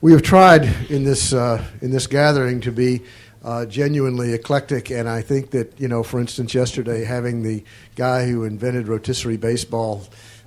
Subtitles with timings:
[0.00, 3.02] we have tried in this uh, in this gathering to be
[3.44, 7.62] uh, genuinely eclectic, and I think that you know, for instance, yesterday having the
[7.96, 10.06] guy who invented rotisserie baseball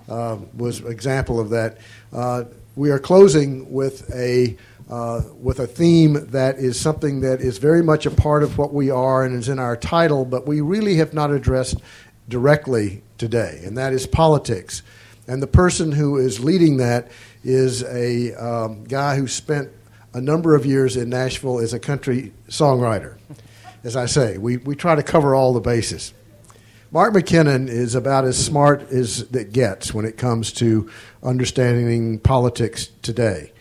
[0.09, 1.77] uh, was an example of that.
[2.11, 2.45] Uh,
[2.75, 4.57] we are closing with a
[4.89, 8.73] uh, with a theme that is something that is very much a part of what
[8.73, 11.77] we are and is in our title, but we really have not addressed
[12.27, 14.81] directly today, and that is politics.
[15.27, 17.09] And the person who is leading that
[17.43, 19.69] is a um, guy who spent
[20.13, 23.17] a number of years in Nashville as a country songwriter.
[23.83, 26.13] As I say, we, we try to cover all the bases.
[26.91, 30.89] Mark McKinnon is about as smart as it gets when it comes to
[31.23, 33.51] understanding politics today.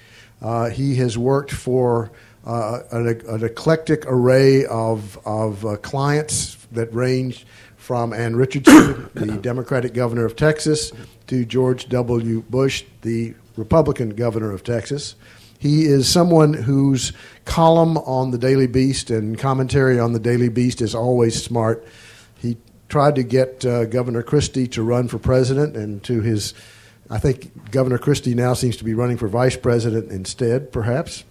[0.43, 2.12] Uh, he has worked for
[2.45, 7.46] uh, an, an, eclectic array of, of uh, clients that range
[7.77, 10.93] from Ann Richardson, the Democratic governor of Texas,
[11.29, 12.43] to George W.
[12.43, 15.15] Bush, the Republican governor of Texas.
[15.59, 17.12] He is someone whose
[17.45, 21.87] column on the Daily Beast and commentary on the Daily Beast is always smart.
[22.38, 22.57] He
[22.88, 26.52] tried to get uh, Governor Christie to run for president, and to his,
[27.09, 31.24] I think Governor Christie now seems to be running for vice president instead, perhaps.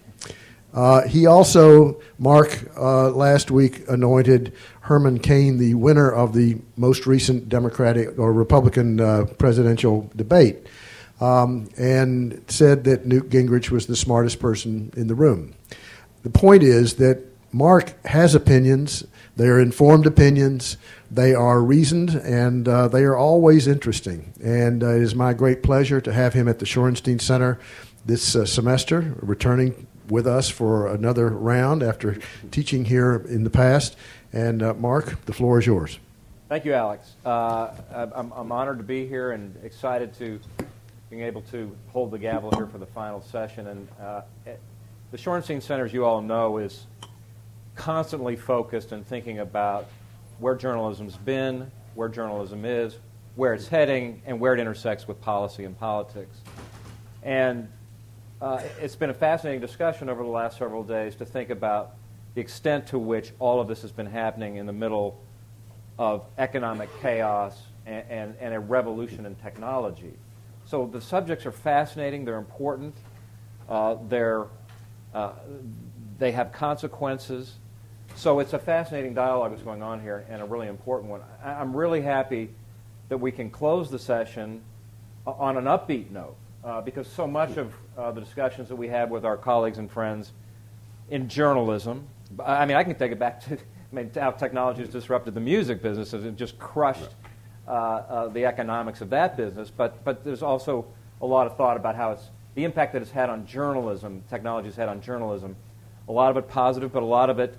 [0.74, 7.06] Uh, he also, Mark, uh, last week anointed Herman Cain the winner of the most
[7.06, 10.66] recent Democratic or Republican uh, presidential debate,
[11.22, 15.54] um, and said that Newt Gingrich was the smartest person in the room.
[16.24, 19.06] The point is that Mark has opinions.
[19.36, 20.76] They are informed opinions.
[21.12, 24.32] They are reasoned, and uh, they are always interesting.
[24.42, 27.60] And uh, it is my great pleasure to have him at the Shorenstein Center
[28.04, 32.18] this uh, semester, returning with us for another round after
[32.50, 33.94] teaching here in the past.
[34.32, 36.00] And uh, Mark, the floor is yours.
[36.48, 37.12] Thank you, Alex.
[37.24, 40.40] Uh, I'm, I'm, honored to be here and excited to
[41.12, 43.66] being able to hold the gavel here for the final session.
[43.66, 44.22] And uh,
[45.10, 46.86] the Shorenstein Center, as you all know, is
[47.74, 49.88] constantly focused and thinking about
[50.38, 52.96] where journalism's been, where journalism is,
[53.34, 56.38] where it's heading, and where it intersects with policy and politics.
[57.22, 57.68] And
[58.40, 61.90] uh, it's been a fascinating discussion over the last several days to think about
[62.34, 65.20] the extent to which all of this has been happening in the middle
[65.98, 70.14] of economic chaos and, and, and, a revolution in technology.
[70.66, 72.94] So the subjects are fascinating, they're important,
[73.68, 74.46] uh, they're,
[75.14, 75.32] uh,
[76.18, 77.54] they have consequences.
[78.14, 81.22] So it's a fascinating dialogue that's going on here and a really important one.
[81.44, 82.50] I, I'm really happy
[83.08, 84.62] that we can close the session
[85.26, 89.10] on an upbeat note uh, because so much of uh, the discussions that we have
[89.10, 90.32] with our colleagues and friends
[91.10, 92.06] in journalism
[92.44, 93.54] I mean, I can take it back to
[93.92, 97.21] I mean, how technology has disrupted the music business and just crushed uh, uh,
[98.32, 99.70] the economics of that business.
[99.70, 100.86] But, but there's also
[101.20, 104.68] a lot of thought about how it's the impact that it's had on journalism, technology
[104.68, 105.56] has had on journalism.
[106.08, 107.56] A lot of it positive, but a lot of it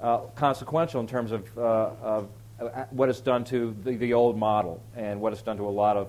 [0.00, 2.28] uh, consequential in terms of, uh, of,
[2.60, 5.68] uh, what it's done to the, the, old model and what it's done to a
[5.68, 6.08] lot of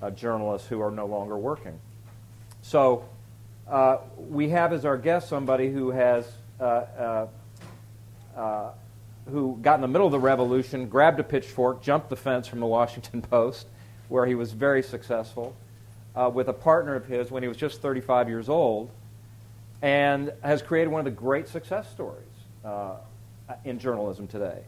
[0.00, 1.78] uh, journalists who are no longer working.
[2.62, 3.04] So
[4.16, 6.30] we have as our guest somebody who has
[6.60, 7.26] uh,
[9.30, 12.60] who got in the middle of the revolution, grabbed a pitchfork, jumped the fence from
[12.60, 13.66] the Washington Post,
[14.08, 15.54] where he was very successful,
[16.14, 18.90] uh, with a partner of his when he was just 35 years old,
[19.82, 22.22] and has created one of the great success stories
[22.64, 22.94] uh,
[23.64, 24.62] in journalism today.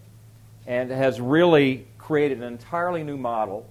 [0.66, 3.66] And has really created an entirely new model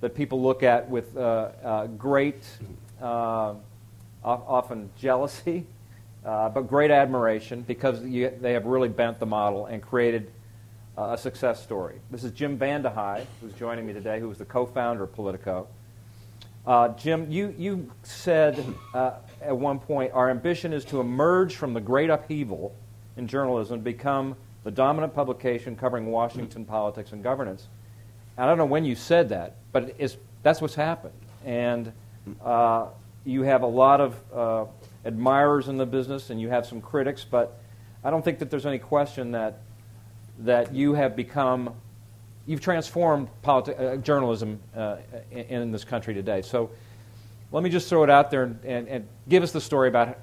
[0.00, 2.44] that people look at with uh, uh, great,
[3.02, 5.66] often jealousy
[6.24, 10.30] uh, but great admiration because you, they have really bent the model and created
[10.98, 12.00] uh, a success story.
[12.10, 15.66] This is Jim VandeHei, who's joining me today, who was the co-founder of Politico.
[16.66, 21.72] Uh, Jim, you, you said uh, at one point, our ambition is to emerge from
[21.72, 22.74] the great upheaval
[23.16, 27.68] in journalism become the dominant publication covering Washington politics and governance.
[28.36, 29.96] I don't know when you said that, but
[30.42, 31.14] that's what's happened.
[31.44, 31.92] And
[32.44, 32.86] uh,
[33.24, 34.64] you have a lot of uh,
[35.04, 37.60] admirers in the business and you have some critics, but
[38.02, 39.60] I don't think that there's any question that
[40.40, 41.74] that you have become
[42.46, 44.96] you've transformed politi- uh, journalism uh,
[45.30, 46.40] in, in, this country today.
[46.40, 46.70] So
[47.52, 50.18] let me just throw it out there and, and, and give us the story about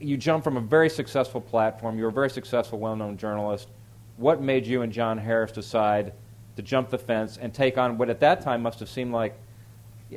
[0.00, 1.98] you jumped from a very successful platform.
[1.98, 3.68] You were a very successful, well-known journalist.
[4.16, 6.12] What made you and John Harris decide
[6.56, 9.38] to jump the fence and take on what at that time must have seemed like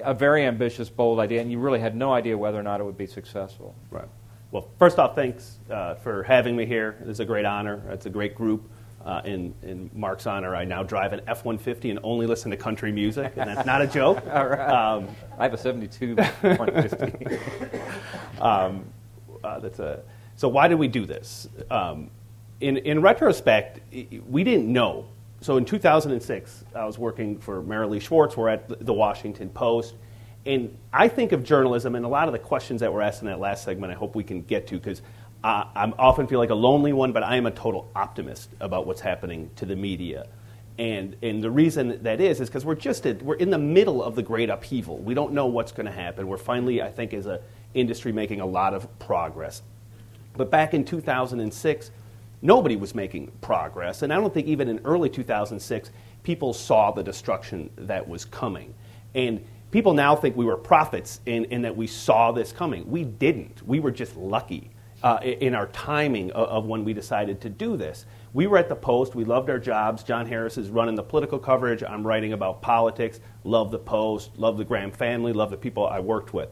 [0.03, 2.83] a very ambitious, bold idea, and you really had no idea whether or not it
[2.83, 3.75] would be successful.
[3.89, 4.07] Right.
[4.51, 6.97] Well, first off, thanks uh, for having me here.
[7.05, 7.81] It's a great honor.
[7.89, 8.69] It's a great group.
[9.03, 12.57] Uh, in, in Mark's honor, I now drive an F 150 and only listen to
[12.57, 14.23] country music, and that's not a joke.
[14.31, 14.59] All right.
[14.69, 15.07] Um,
[15.39, 17.37] I have a 72 150.
[18.39, 18.85] um,
[19.43, 20.03] Uh, that's a,
[20.35, 21.47] so why did we do this?
[21.71, 22.11] Um,
[22.59, 23.79] in, in retrospect,
[24.29, 25.07] we didn't know.
[25.41, 28.37] So in 2006, I was working for Maralee Schwartz.
[28.37, 29.95] We're at the Washington Post.
[30.45, 33.27] And I think of journalism, and a lot of the questions that were asked in
[33.27, 35.01] that last segment, I hope we can get to, because
[35.43, 39.01] I often feel like a lonely one, but I am a total optimist about what's
[39.01, 40.27] happening to the media.
[40.77, 44.15] And, and the reason that is is because we're just we're in the middle of
[44.15, 44.99] the great upheaval.
[44.99, 46.27] We don't know what's going to happen.
[46.27, 47.39] We're finally, I think, as an
[47.73, 49.63] industry, making a lot of progress.
[50.37, 51.91] But back in 2006,
[52.41, 55.91] nobody was making progress, and I don't think even in early 2006
[56.23, 58.73] people saw the destruction that was coming.
[59.15, 62.89] And people now think we were prophets in, in that we saw this coming.
[62.89, 63.65] We didn't.
[63.65, 64.71] We were just lucky
[65.03, 68.05] uh, in our timing of, of when we decided to do this.
[68.33, 69.15] We were at the Post.
[69.15, 70.03] We loved our jobs.
[70.03, 71.83] John Harris is running the political coverage.
[71.83, 73.19] I'm writing about politics.
[73.43, 74.37] Love the Post.
[74.37, 75.33] Love the Graham family.
[75.33, 76.49] Love the people I worked with.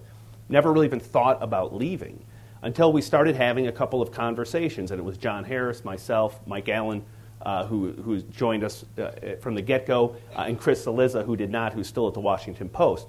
[0.50, 2.25] Never really even thought about leaving
[2.61, 4.91] until we started having a couple of conversations.
[4.91, 7.03] And it was John Harris, myself, Mike Allen,
[7.41, 11.35] uh, who, who joined us uh, from the get go, uh, and Chris Cillizza, who
[11.35, 13.07] did not, who's still at the Washington Post.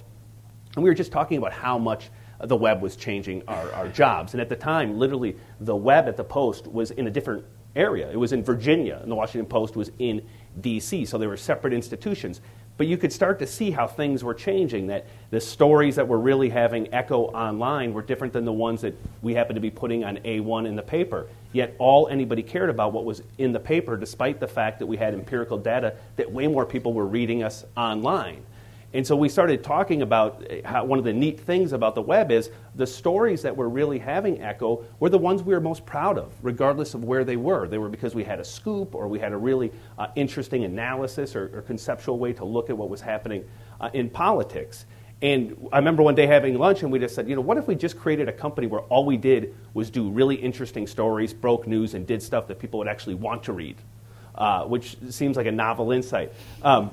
[0.76, 2.10] And we were just talking about how much
[2.44, 4.34] the web was changing our, our jobs.
[4.34, 7.44] And at the time, literally, the web at the Post was in a different
[7.76, 8.10] area.
[8.10, 10.26] It was in Virginia, and the Washington Post was in
[10.60, 12.40] D.C., so they were separate institutions.
[12.80, 16.18] But you could start to see how things were changing, that the stories that were
[16.18, 20.02] really having echo online were different than the ones that we happened to be putting
[20.02, 21.26] on A1 in the paper.
[21.52, 24.96] Yet all anybody cared about what was in the paper, despite the fact that we
[24.96, 28.42] had empirical data that way more people were reading us online.
[28.92, 32.32] And so we started talking about how one of the neat things about the web
[32.32, 36.18] is the stories that were really having echo were the ones we were most proud
[36.18, 37.68] of, regardless of where they were.
[37.68, 41.36] They were because we had a scoop or we had a really uh, interesting analysis
[41.36, 43.44] or, or, conceptual way to look at what was happening
[43.80, 44.86] uh, in politics.
[45.22, 47.68] And I remember one day having lunch and we just said, you know, what if
[47.68, 51.66] we just created a company where all we did was do really interesting stories, broke
[51.66, 53.76] news, and did stuff that people would actually want to read,
[54.34, 56.32] uh, which seems like a novel insight.
[56.62, 56.90] Um,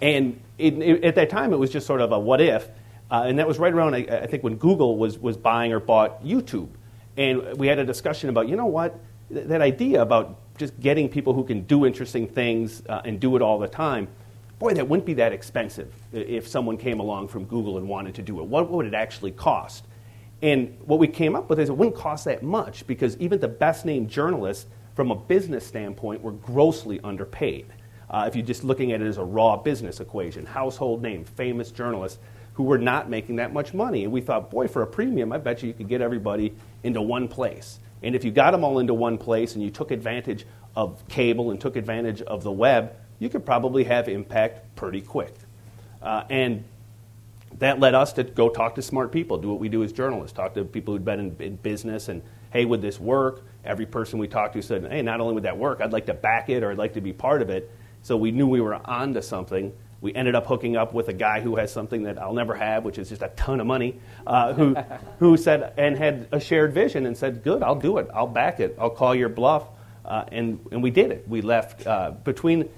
[0.00, 2.68] and it, it, at that time, it was just sort of a what if.
[3.10, 5.80] Uh, and that was right around, I, I, think, when Google was, was buying or
[5.80, 6.68] bought YouTube.
[7.16, 8.98] And we had a discussion about, you know what,
[9.28, 13.34] Th- that idea about just getting people who can do interesting things uh, and do
[13.36, 14.08] it all the time,
[14.58, 18.22] boy, that wouldn't be that expensive if someone came along from Google and wanted to
[18.22, 18.46] do it.
[18.46, 19.84] What would it actually cost?
[20.42, 23.48] And what we came up with is it wouldn't cost that much because even the
[23.48, 27.66] best named journalists, from a business standpoint, were grossly underpaid.
[28.10, 31.70] Uh, if you're just looking at it as a raw business equation, household name, famous
[31.70, 32.18] journalists
[32.54, 34.04] who were not making that much money.
[34.04, 36.52] And we thought, boy, for a premium, I bet you you could get everybody
[36.82, 37.78] into one place.
[38.02, 41.50] And if you got them all into one place and you took advantage of cable
[41.52, 45.34] and took advantage of the web, you could probably have impact pretty quick.
[46.02, 46.64] Uh, and
[47.58, 50.36] that led us to go talk to smart people, do what we do as journalists,
[50.36, 52.22] talk to people who'd been in, in business and,
[52.52, 53.42] hey, would this work?
[53.64, 56.14] Every person we talked to said, hey, not only would that work, I'd like to
[56.14, 57.70] back it or I'd like to be part of it.
[58.02, 59.72] So we knew we were onto something.
[60.00, 62.84] We ended up hooking up with a guy who has something that I'll never have,
[62.84, 64.74] which is just a ton of money, uh, who,
[65.18, 68.08] who said, and had a shared vision and said, Good, I'll do it.
[68.14, 68.76] I'll back it.
[68.78, 69.68] I'll call your bluff.
[70.04, 71.28] Uh, and, and we did it.
[71.28, 72.68] We left uh, between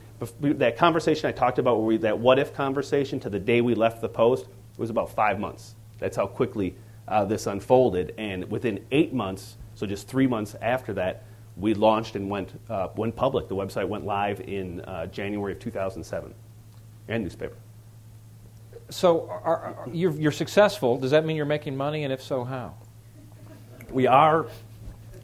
[0.41, 3.75] that conversation I talked about, where we, that what if conversation, to the day we
[3.75, 5.75] left the post, it was about five months.
[5.99, 6.75] That's how quickly
[7.09, 8.15] uh, this unfolded.
[8.19, 11.25] And within eight months, so just three months after that,
[11.57, 13.49] we launched and went, uh, went public.
[13.49, 16.35] The website went live in uh, January of 2007,
[17.09, 17.57] and newspaper.
[18.91, 20.99] So are, are, you're, you're successful.
[20.99, 22.75] Does that mean you're making money, and if so, how?
[23.91, 24.47] We are,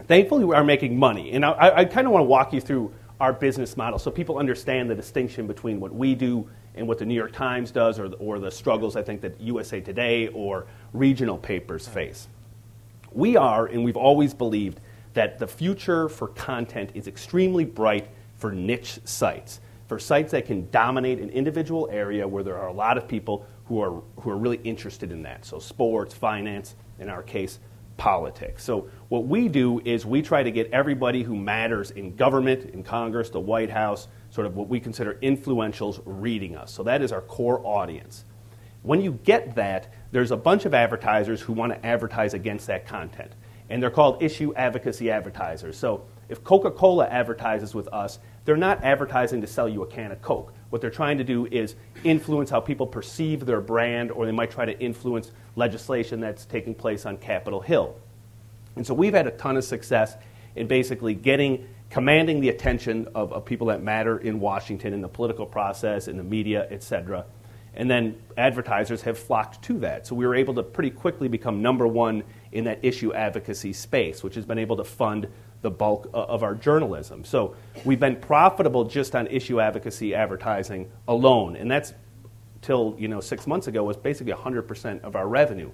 [0.07, 1.33] thankfully, we are making money.
[1.33, 4.39] And I, I kind of want to walk you through our business model so people
[4.39, 8.09] understand the distinction between what we do and what the New York Times does or
[8.09, 12.29] the, or the struggles I think that USA Today or regional papers face.
[13.11, 14.81] We are, and we've always believed,
[15.19, 18.07] that the future for content is extremely bright
[18.37, 19.59] for niche sites,
[19.89, 23.45] for sites that can dominate an individual area where there are a lot of people
[23.65, 25.45] who are, who are really interested in that.
[25.45, 27.59] So, sports, finance, in our case,
[27.97, 28.63] politics.
[28.63, 32.85] So, what we do is we try to get everybody who matters in government, in
[32.85, 36.73] Congress, the White House, sort of what we consider influentials reading us.
[36.73, 38.25] So, that is our core audience.
[38.83, 42.87] When you get that, there's a bunch of advertisers who want to advertise against that
[42.87, 43.33] content
[43.71, 45.77] and they're called issue advocacy advertisers.
[45.77, 50.13] So if Coca Cola advertises with us, they're not advertising to sell you a can
[50.13, 50.53] of Coke.
[50.71, 54.51] What they're trying to do is influence how people perceive their brand, or they might
[54.51, 57.97] try to influence legislation that's taking place on Capitol Hill.
[58.77, 60.17] And so we've had a ton of success
[60.57, 65.09] in basically getting, commanding the attention of, of people that matter in Washington, in the
[65.09, 67.25] political process, in the media, et cetera.
[67.75, 70.07] And then advertisers have flocked to that.
[70.07, 74.23] So we were able to pretty quickly become number one in that issue advocacy space,
[74.23, 75.29] which has been able to fund
[75.61, 77.25] the bulk of our journalism.
[77.25, 81.95] So we've been profitable just on issue advocacy advertising alone, and that's
[82.63, 85.71] till you know six months ago was basically 100% of our revenue.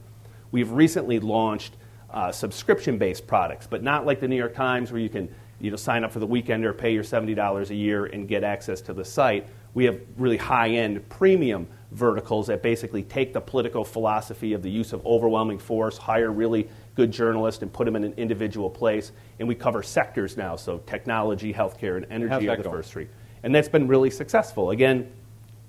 [0.50, 1.76] We've recently launched
[2.10, 5.28] uh, subscription-based products, but not like the New York Times where you can
[5.60, 8.44] you know sign up for the weekend or pay your $70 a year and get
[8.44, 9.48] access to the site.
[9.74, 14.92] We have really high-end premium verticals that basically take the political philosophy of the use
[14.92, 19.12] of overwhelming force, hire really good journalists, and put them in an individual place.
[19.38, 23.08] And we cover sectors now, so technology, healthcare, and energy are the first three.
[23.42, 24.70] And that's been really successful.
[24.70, 25.10] Again,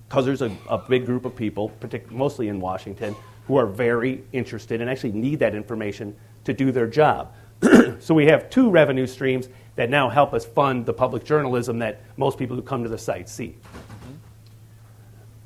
[0.08, 1.72] because there's a, a, big group of people,
[2.10, 3.16] mostly in Washington,
[3.48, 7.34] who are very interested and actually need that information to do their job.
[8.00, 12.02] so we have two revenue streams that now help us fund the public journalism that
[12.18, 13.56] most people who come to the site see.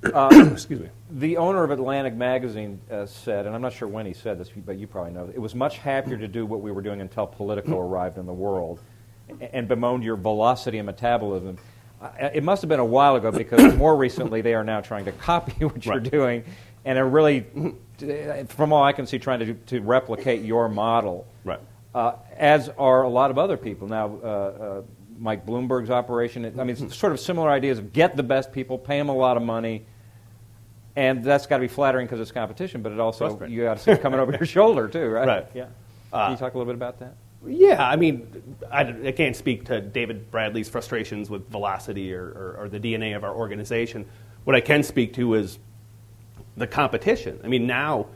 [0.04, 0.90] Uh, Excuse me.
[1.12, 4.50] The owner of Atlantic Magazine uh, said, and I'm not sure when he said this,
[4.50, 7.28] but you probably know, it was much happier to do what we were doing until
[7.28, 8.80] Politico arrived in the world
[9.54, 11.58] and bemoaned your velocity and metabolism.
[12.02, 15.06] Uh, it must have been a while ago because more recently they are now trying
[15.06, 16.12] to copy what you're right.
[16.12, 16.44] doing
[16.86, 17.46] and are really,
[18.48, 21.28] from all I can see, trying to, to replicate your model.
[21.44, 21.60] Right.
[21.94, 23.88] Uh, as are a lot of other people.
[23.88, 24.82] Now, uh, uh
[25.20, 26.46] Mike Bloomberg's operation.
[26.46, 29.16] I mean, it's sort of similar ideas of get the best people, pay them a
[29.16, 29.86] lot of money,
[30.96, 32.82] and that's got to be flattering because it's competition.
[32.82, 35.28] But it also you got to see it coming over your shoulder too, right?
[35.28, 35.48] Right.
[35.54, 35.68] Yeah.
[36.12, 37.16] Uh, Can you talk a little bit about that?
[37.46, 42.58] Yeah, I mean, I, I, can't speak to David Bradley's frustrations with velocity or, or,
[42.60, 44.06] or, the DNA of our organization.
[44.44, 45.58] What I can speak to is
[46.58, 47.40] the competition.
[47.42, 48.08] I mean, now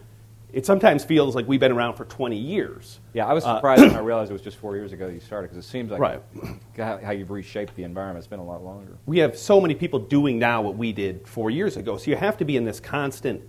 [0.54, 3.00] it sometimes feels like we've been around for 20 years.
[3.14, 5.08] Yeah, I was uh, surprised uh, when I realized it was just four years ago
[5.08, 6.22] you started because it seems like right.
[6.78, 8.20] how you've reshaped the environment.
[8.20, 8.96] It's been a lot longer.
[9.08, 12.18] We have so many people doing now what we did four years ago, so you
[12.18, 13.42] have to be in this constant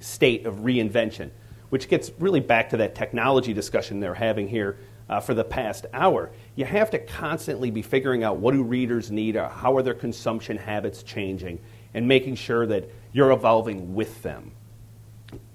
[0.00, 1.30] state of reinvention,
[1.68, 4.78] which gets really back to that technology discussion they're having here
[5.08, 6.32] uh, for the past hour.
[6.56, 9.94] You have to constantly be figuring out what do readers need, or how are their
[9.94, 11.60] consumption habits changing,
[11.94, 14.50] and making sure that you're evolving with them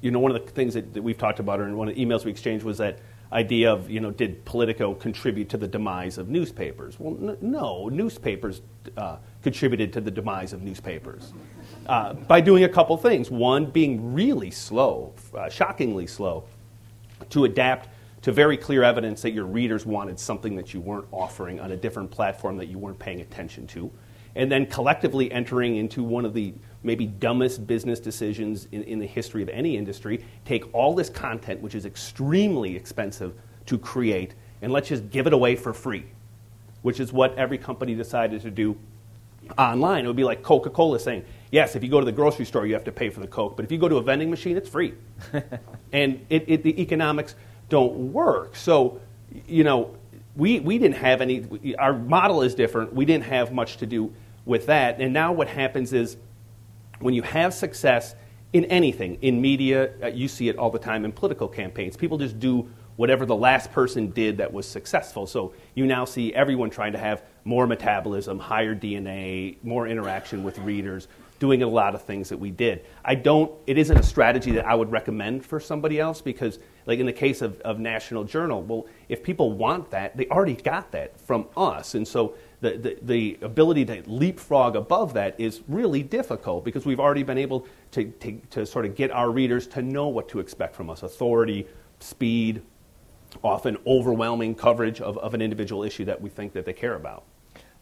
[0.01, 1.95] you know, one of the things that, that we've talked about, or in one of
[1.95, 2.99] the emails we exchanged, was that
[3.31, 6.99] idea of, you know, did Politico contribute to the demise of newspapers?
[6.99, 8.61] Well, n- no, newspapers
[8.97, 11.33] uh, contributed to the demise of newspapers
[11.87, 13.31] uh, by doing a couple things.
[13.31, 16.43] One, being really slow, uh, shockingly slow,
[17.29, 17.87] to adapt
[18.23, 21.77] to very clear evidence that your readers wanted something that you weren't offering on a
[21.77, 23.91] different platform that you weren't paying attention to.
[24.35, 29.05] And then collectively entering into one of the maybe dumbest business decisions in, in the
[29.05, 30.23] history of any industry.
[30.45, 33.33] Take all this content, which is extremely expensive
[33.67, 36.05] to create, and let's just give it away for free,
[36.81, 38.75] which is what every company decided to do
[39.57, 40.05] online.
[40.05, 42.65] It would be like Coca Cola saying, yes, if you go to the grocery store,
[42.65, 44.57] you have to pay for the Coke, but if you go to a vending machine,
[44.57, 44.93] it's free.
[45.91, 47.35] and it, it, the economics
[47.69, 48.55] don't work.
[48.55, 49.01] So,
[49.47, 49.95] you know,
[50.35, 52.93] we, we didn't have any, our model is different.
[52.93, 54.13] We didn't have much to do
[54.45, 54.99] with that.
[54.99, 56.17] And now what happens is
[57.01, 58.15] when you have success
[58.53, 61.95] in anything, in media, uh, you see it all the time in political campaigns.
[61.95, 65.25] People just do whatever the last person did that was successful.
[65.25, 70.59] So you now see everyone trying to have more metabolism, higher DNA, more interaction with
[70.59, 71.07] readers,
[71.39, 72.85] doing a lot of things that we did.
[73.03, 76.99] I don't, it isn't a strategy that I would recommend for somebody else because, like
[76.99, 80.91] in the case of, of National Journal, well, if people want that, they already got
[80.91, 81.95] that from us.
[81.95, 86.99] And so the, the, the, ability to leapfrog above that is really difficult because we've
[86.99, 90.39] already been able to, to, to sort of get our readers to know what to
[90.39, 91.67] expect from us authority,
[91.99, 92.61] speed,
[93.43, 97.23] often overwhelming coverage of, of an individual issue that we think that they care about.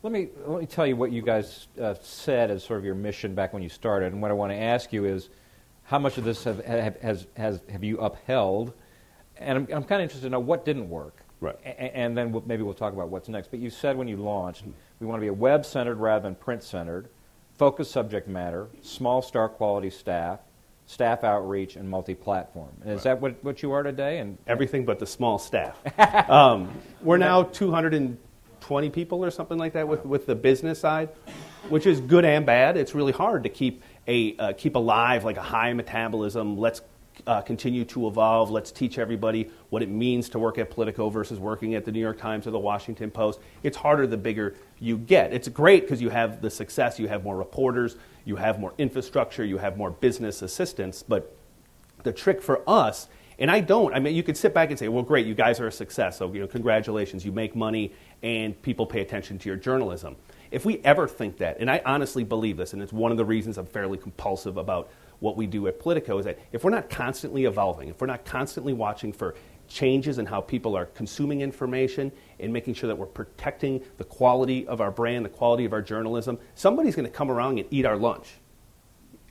[0.01, 2.95] Let me, let me tell you what you guys uh, said as sort of your
[2.95, 4.13] mission back when you started.
[4.13, 5.29] And what I want to ask you is
[5.83, 8.71] how much of this have, have, has, has, have you upheld?
[9.35, 11.17] And I'm, I'm kind of interested to know what didn't work.
[11.41, 11.55] Right.
[11.63, 13.49] A- and then we'll, maybe we'll talk about what's next.
[13.51, 14.63] But you said when you launched,
[14.99, 17.09] we want to be a web centered rather than print centered,
[17.57, 20.39] focused subject matter, small star quality staff,
[20.85, 22.71] staff outreach, and multi platform.
[22.81, 23.03] Is right.
[23.03, 24.19] that what, what you are today?
[24.19, 25.77] And Everything but the small staff.
[26.29, 26.69] um,
[27.01, 31.09] we're now 220 people or something like that with, with the business side,
[31.69, 32.75] which is good and bad.
[32.75, 36.57] It's really hard to keep a uh, keep alive like a high metabolism.
[36.57, 36.81] Let's
[37.27, 38.51] uh, continue to evolve.
[38.51, 41.99] Let's teach everybody what it means to work at Politico versus working at the New
[41.99, 43.39] York Times or the Washington Post.
[43.63, 45.33] It's harder the bigger you get.
[45.33, 47.95] It's great because you have the success, you have more reporters,
[48.25, 51.03] you have more infrastructure, you have more business assistance.
[51.03, 51.35] But
[52.03, 53.07] the trick for us
[53.39, 53.93] And I don't.
[53.93, 56.17] I mean, you could sit back and say, well, great, you guys are a success.
[56.17, 60.17] So, you know, congratulations, you make money and people pay attention to your journalism.
[60.51, 63.23] If we ever think that, and I honestly believe this, and it's one of the
[63.23, 66.89] reasons I'm fairly compulsive about what we do at Politico, is that if we're not
[66.89, 69.35] constantly evolving, if we're not constantly watching for
[69.67, 74.67] changes in how people are consuming information and making sure that we're protecting the quality
[74.67, 77.85] of our brand, the quality of our journalism, somebody's going to come around and eat
[77.85, 78.38] our lunch.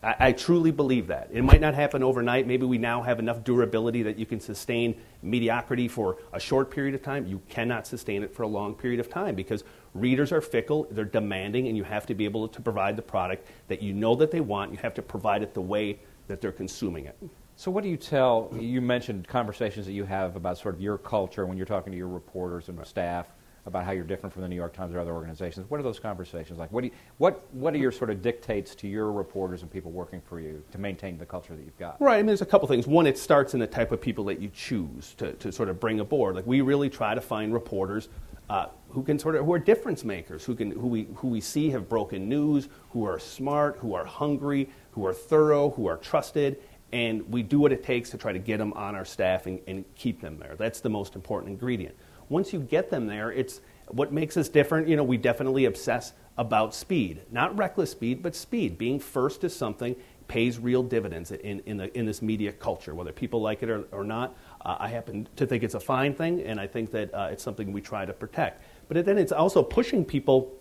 [0.02, 1.28] I, I, truly believe that.
[1.33, 2.47] It might not happen overnight.
[2.47, 6.95] Maybe we now have enough durability that you can sustain mediocrity for a short period
[6.95, 7.26] of time.
[7.26, 9.64] You cannot sustain it for a long period of time because
[9.95, 13.49] readers are fickle, they're demanding, and you have to be able to provide the product
[13.69, 14.71] that you know that they want.
[14.71, 17.17] You have to provide it the way that they're consuming it.
[17.57, 18.55] So, what do you tell?
[18.57, 21.99] You mentioned conversations that you have about sort of your culture when you're talking to
[21.99, 22.87] your reporters and right.
[22.87, 23.26] staff
[23.68, 25.70] about how you're different from the New York Times or other organizations.
[25.70, 26.72] What are those conversations like?
[26.72, 29.92] What, do you, what, what are your sort of dictates to your reporters and people
[29.92, 32.00] working for you to maintain the culture that you've got?
[32.00, 32.14] Right.
[32.14, 32.87] I mean, there's a couple things.
[32.87, 35.78] One, it starts in the type of people that you choose to, to sort of
[35.78, 36.34] bring aboard.
[36.34, 38.08] Like we really try to find reporters
[38.50, 41.40] uh, who can sort of who are difference makers, who can who we who we
[41.40, 45.98] see have broken news, who are smart, who are hungry, who are thorough, who are
[45.98, 46.58] trusted,
[46.92, 49.60] and we do what it takes to try to get them on our staff and,
[49.66, 50.54] and, keep them there.
[50.56, 51.94] That's the most important ingredient.
[52.28, 54.88] Once you get them there, it's what makes us different.
[54.88, 58.78] You know, we definitely obsess about speed, not reckless speed, but speed.
[58.78, 59.97] Being first is something
[60.28, 63.85] pays real dividends in, in, the, in this media culture, whether people like it or,
[63.92, 64.37] or not.
[64.61, 67.42] Uh, I happen to think it's a fine thing, and I think that uh, it's
[67.42, 68.62] something we try to protect.
[68.88, 70.54] But then it's also pushing people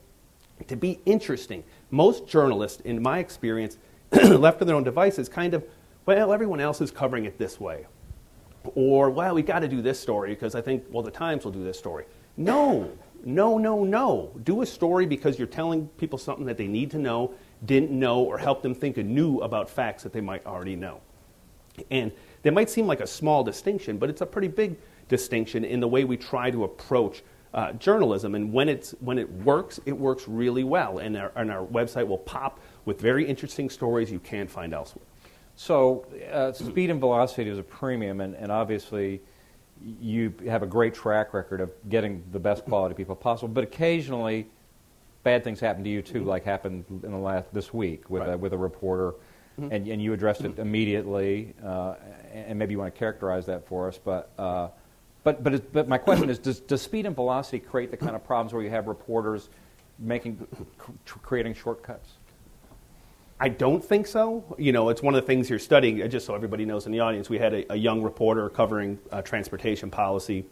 [0.67, 1.63] to be interesting.
[1.91, 3.77] Most journalists, in my experience,
[4.12, 5.63] left to their own devices, kind of
[6.07, 7.86] well, everyone else is covering it this way.
[8.75, 11.51] Or, well, we've got to do this story because I think, well, the Times will
[11.51, 12.05] do this story.
[12.36, 12.91] No,
[13.25, 14.31] no, no, no.
[14.43, 17.33] Do a story because you're telling people something that they need to know,
[17.65, 21.01] didn't know, or help them think anew about facts that they might already know.
[21.91, 22.12] And
[22.43, 24.77] that might seem like a small distinction, but it's a pretty big
[25.09, 28.36] distinction in the way we try to approach uh, journalism.
[28.36, 31.00] And when, it's, when it works, it works really well.
[31.00, 35.05] And our, and our website will pop with very interesting stories you can't find elsewhere.
[35.59, 39.21] So, uh, speed and velocity is a premium, and, and obviously,
[39.99, 43.47] you have a great track record of getting the best quality people possible.
[43.47, 44.45] But occasionally,
[45.24, 48.35] bad things happen to you too, like happened in the last this week with right.
[48.35, 49.15] a, with a reporter,
[49.59, 49.72] mm-hmm.
[49.72, 51.55] and, and you addressed it immediately.
[51.65, 51.96] Uh,
[52.31, 54.31] and maybe you want to characterize that for us, but.
[54.37, 54.70] Uh,
[55.24, 58.24] but, but, but my question is does, does speed and velocity create the kind of
[58.24, 59.50] problems where you have reporters
[60.00, 60.48] making,
[61.03, 62.17] creating shortcuts?
[63.39, 64.55] I don't think so.
[64.57, 66.01] You know, it's one of the things you're studying.
[66.01, 68.97] Uh, just so everybody knows in the audience, we had a, a young reporter covering
[69.11, 70.45] uh, transportation policy.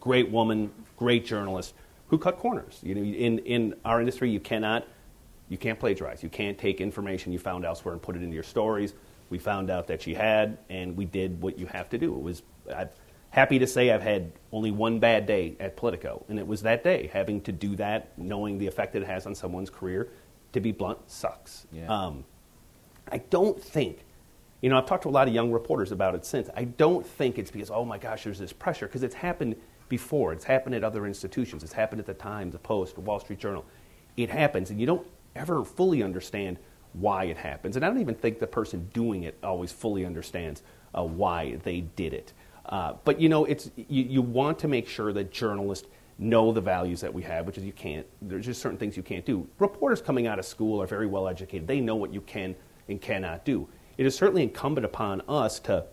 [0.00, 1.74] Great woman, great journalist,
[2.08, 2.80] who cut corners.
[2.82, 4.86] You know, in in our industry, you cannot,
[5.50, 6.22] you can't plagiarize.
[6.22, 8.94] You can't take information you found elsewhere and put it into your stories.
[9.28, 12.14] We found out that she had, and we did what you have to do.
[12.14, 12.42] It was.
[12.74, 12.88] I'm
[13.28, 16.82] happy to say I've had only one bad day at Politico, and it was that
[16.82, 20.08] day, having to do that, knowing the effect it has on someone's career
[20.52, 21.66] to be blunt, sucks.
[21.72, 21.86] Yeah.
[21.86, 22.24] Um,
[23.10, 24.04] I don't think,
[24.60, 26.48] you know, I've talked to a lot of young reporters about it since.
[26.56, 29.56] I don't think it's because, oh my gosh, there's this pressure, because it's happened
[29.88, 30.32] before.
[30.32, 31.62] It's happened at other institutions.
[31.62, 33.64] It's happened at the Times, the Post, the Wall Street Journal.
[34.16, 36.58] It happens, and you don't ever fully understand
[36.92, 37.76] why it happens.
[37.76, 40.62] And I don't even think the person doing it always fully understands
[40.94, 42.32] uh, why they did it.
[42.66, 45.88] Uh, but you know, it's you, you want to make sure that journalists
[46.20, 49.02] know the values that we have, which is you can't, there's just certain things you
[49.02, 49.48] can't do.
[49.58, 51.66] Reporters coming out of school are very well educated.
[51.66, 52.54] They know what you can
[52.88, 53.66] and cannot do.
[53.96, 55.86] It is certainly incumbent upon us to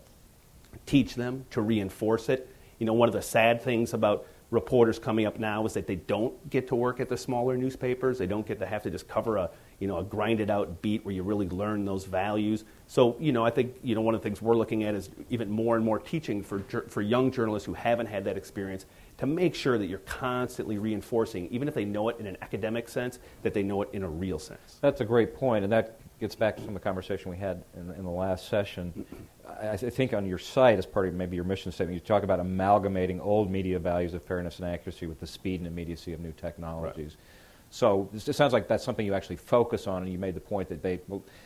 [0.86, 2.48] teach them, to reinforce it.
[2.78, 5.96] You know, one of the sad things about reporters coming up now is that they
[5.96, 8.18] don't get to work at the smaller newspapers.
[8.18, 11.04] They don't get to have to just cover a, you know, a grinded out beat
[11.04, 12.64] where you really learn those values.
[12.88, 15.10] So, you know, I think, you know, one of the things we're looking at is
[15.30, 18.86] even more and more teaching for, for young journalists who haven't had that experience
[19.18, 22.88] to make sure that you're constantly reinforcing, even if they know it in an academic
[22.88, 24.78] sense, that they know it in a real sense.
[24.80, 27.62] That's a great point, and that gets back to some of the conversation we had
[27.76, 29.04] in, in the last session.
[29.46, 32.22] I, I, think on your site, as part of maybe your mission statement, you talk
[32.22, 36.20] about amalgamating old media values of fairness and accuracy with the speed and immediacy of
[36.20, 37.16] new technologies.
[37.16, 37.24] Right.
[37.70, 40.68] So it sounds like that's something you actually focus on, and you made the point
[40.70, 41.00] that they.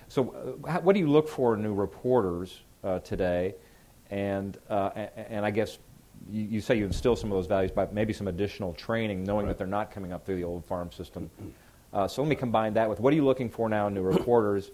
[0.09, 3.55] So, uh, what do you look for in new reporters uh, today?
[4.11, 5.79] And uh, and I guess
[6.31, 9.47] you, you, say you instill some of those values by maybe some additional training, knowing
[9.47, 9.53] right.
[9.53, 11.29] that they're not coming up through the old farm system.
[11.93, 14.03] Uh, so let me combine that with what are you looking for now in new
[14.03, 14.71] reporters,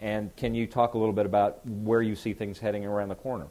[0.00, 3.14] and can you talk a little bit about where you see things heading around the
[3.14, 3.46] corner?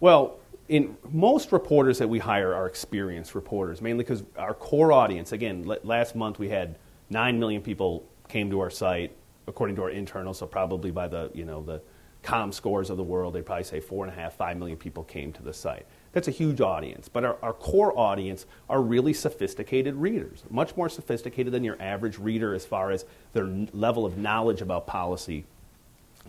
[0.00, 5.32] Well, in most reporters that we hire are experienced reporters, mainly because our core audience.
[5.32, 6.76] Again, l- last month we had
[7.10, 9.14] nine million people came to our site,
[9.46, 10.32] according to our internal.
[10.32, 11.82] So probably by the you know the
[12.22, 15.32] comScores of the world, they'd probably say four and a half, five million people came
[15.32, 15.86] to the site.
[16.12, 17.08] That's a huge audience.
[17.08, 22.18] But our, our core audience are really sophisticated readers, much more sophisticated than your average
[22.18, 25.44] reader as far as their level of knowledge about policy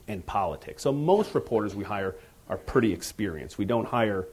[0.07, 0.81] and politics.
[0.83, 2.15] So most reporters we hire
[2.47, 3.57] are pretty experienced.
[3.57, 4.27] We don't hire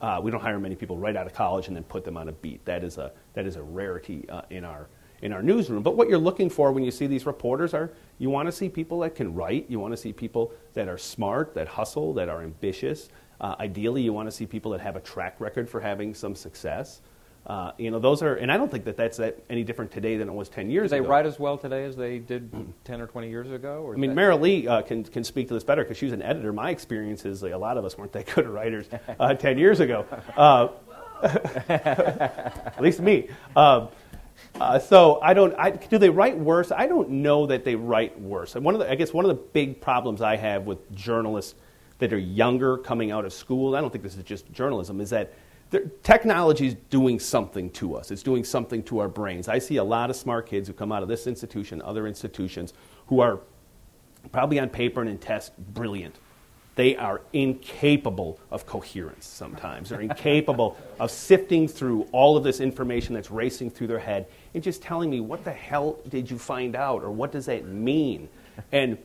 [0.00, 2.28] uh, we don't hire many people right out of college and then put them on
[2.28, 2.64] a beat.
[2.64, 4.88] That is a that is a rarity uh, in our
[5.22, 5.82] in our newsroom.
[5.82, 8.68] But what you're looking for when you see these reporters are you want to see
[8.68, 9.66] people that can write.
[9.68, 13.08] You want to see people that are smart, that hustle, that are ambitious.
[13.40, 16.34] Uh, ideally, you want to see people that have a track record for having some
[16.34, 17.00] success.
[17.46, 20.18] Uh, you know, those are, and I don't think that that's that any different today
[20.18, 21.08] than it was 10 years Do they ago.
[21.08, 22.50] write as well today as they did
[22.84, 23.82] 10 or 20 years ago?
[23.82, 26.12] Or I mean, Mara Lee uh, can, can speak to this better because she was
[26.12, 26.52] an editor.
[26.52, 28.86] My experience is like, a lot of us weren't that good at writers
[29.18, 30.04] uh, 10 years ago.
[30.36, 30.68] Uh,
[31.22, 33.28] at least me.
[33.56, 33.88] Um,
[34.60, 35.54] uh, so I don't.
[35.54, 36.72] I, do they write worse?
[36.72, 38.56] I don't know that they write worse.
[38.56, 41.54] And one of the, I guess one of the big problems I have with journalists
[41.98, 43.76] that are younger coming out of school.
[43.76, 45.00] I don't think this is just journalism.
[45.00, 45.32] Is that
[46.02, 48.10] technology is doing something to us.
[48.10, 49.48] It's doing something to our brains.
[49.48, 52.72] I see a lot of smart kids who come out of this institution, other institutions,
[53.06, 53.40] who are
[54.32, 56.16] probably on paper and in test brilliant.
[56.76, 59.88] They are incapable of coherence sometimes.
[59.88, 64.62] They're incapable of sifting through all of this information that's racing through their head and
[64.62, 67.02] just telling me, what the hell did you find out?
[67.02, 68.28] Or what does that mean?
[68.72, 68.98] And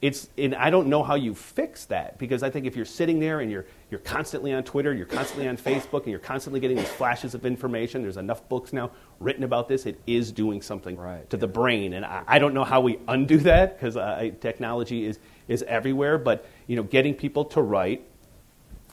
[0.00, 3.18] it's, and I don't know how you fix that because I think if you're sitting
[3.18, 6.76] there and you're, you're constantly on Twitter, you're constantly on Facebook, and you're constantly getting
[6.76, 10.96] these flashes of information, there's enough books now written about this, it is doing something
[10.96, 11.94] Right, to the brain.
[11.94, 16.16] And I, I don't know how we undo that because uh, technology is, is everywhere,
[16.16, 18.06] but you know, getting people to write.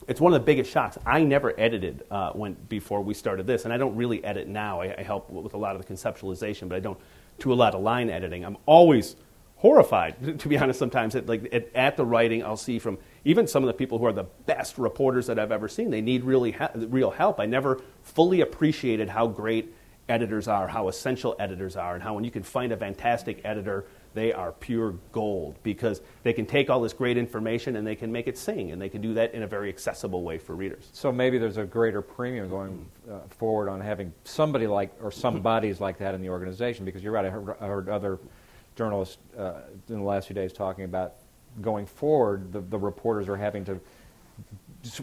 [0.08, 0.98] It's one of the biggest shocks.
[1.06, 4.82] I never edited uh, when, before we started this, and I don't really edit now.
[4.82, 7.00] I, I help with a lot of the conceptualization, but I don't
[7.38, 8.44] do a lot of line editing.
[8.44, 9.16] I'm always
[9.58, 13.48] horrified, to be honest, sometimes at, like, at, at, the writing I'll see from even
[13.48, 15.90] some of the people who are the best reporters that I've ever seen.
[15.90, 17.40] They need really he- real help.
[17.40, 19.74] I never fully appreciated how great
[20.08, 23.86] editors are, how essential editors are, and how when you can find a fantastic editor,
[24.16, 28.12] they are pure gold because they can take all this great information and they can
[28.12, 30.90] make it sing, and they can do that in a very accessible way for readers.
[30.94, 35.42] So maybe there's a greater premium going uh, forward on having somebody like or some
[35.42, 37.26] bodies like that in the organization because you're right.
[37.26, 38.18] I heard, I heard other
[38.76, 41.16] journalists uh, in the last few days talking about
[41.62, 42.54] going forward.
[42.54, 43.80] The, the reporters are having to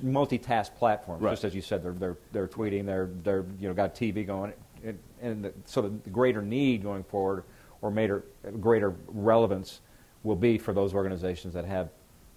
[0.01, 1.33] multitask platforms, Right.
[1.33, 1.83] just as you said.
[1.83, 2.87] They're they're, they're tweeting.
[2.87, 7.05] They're they're you know got TV going, and, and the, so the greater need going
[7.05, 7.44] forward
[7.82, 8.24] or greater
[8.60, 9.80] greater relevance
[10.22, 11.90] will be for those organizations that have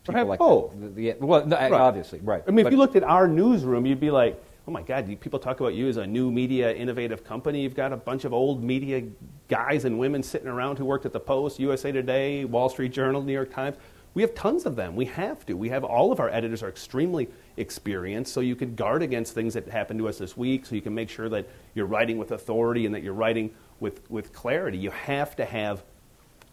[0.03, 0.71] people have like both.
[0.95, 1.71] The- the- well, no, Right.
[1.71, 2.43] obviously, right.
[2.47, 5.07] I mean, But- if you looked at our newsroom, you'd be like, oh my God,
[5.07, 7.61] you- people talk about you as a new media innovative company.
[7.61, 9.03] You've got a bunch of old media
[9.47, 13.21] guys and women sitting around who worked at the Post, USA Today, Wall Street Journal,
[13.21, 13.77] New York Times.
[14.15, 14.95] We have tons of them.
[14.95, 15.55] We have to.
[15.57, 17.27] We have all of our editors are extremely
[17.57, 20.81] experienced, so you can guard against things that happened to us this week, so you
[20.81, 24.77] can make sure that you're writing with authority and that you're writing with, with clarity.
[24.77, 25.83] You have to have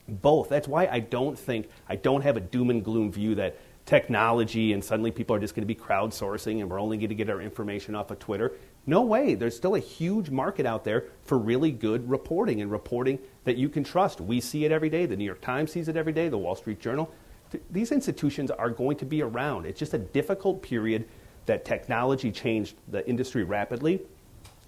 [0.08, 0.48] both.
[0.48, 3.56] That's why I don't think, I don't have a doom and gloom view that
[3.86, 7.14] technology and suddenly people are just going to be crowdsourcing and we're only going to
[7.14, 8.52] get our information off of Twitter.
[8.86, 9.34] No way.
[9.34, 13.68] There's still a huge market out there for really good reporting and reporting that you
[13.68, 14.20] can trust.
[14.20, 15.06] We see it every day.
[15.06, 16.28] The New York Times sees it every day.
[16.28, 17.12] The Wall Street Journal.
[17.70, 19.66] These institutions are going to be around.
[19.66, 21.06] It's just a difficult period
[21.46, 24.00] that technology changed the industry rapidly.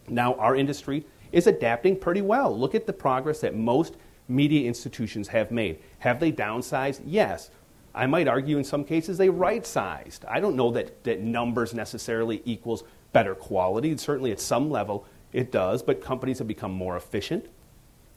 [0.09, 2.57] Now, our industry is adapting pretty well.
[2.57, 3.97] Look at the progress that most
[4.29, 5.81] media institutions have made.
[5.99, 7.03] Have they downsized?
[7.05, 7.51] Yes.
[7.92, 10.25] I might argue in some cases they right sized.
[10.27, 13.97] I don't know that, that numbers necessarily equals better quality.
[13.97, 17.47] Certainly at some level it does, but companies have become more efficient,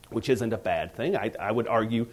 [0.09, 1.17] which isn't a bad thing.
[1.17, 2.07] I, I would argue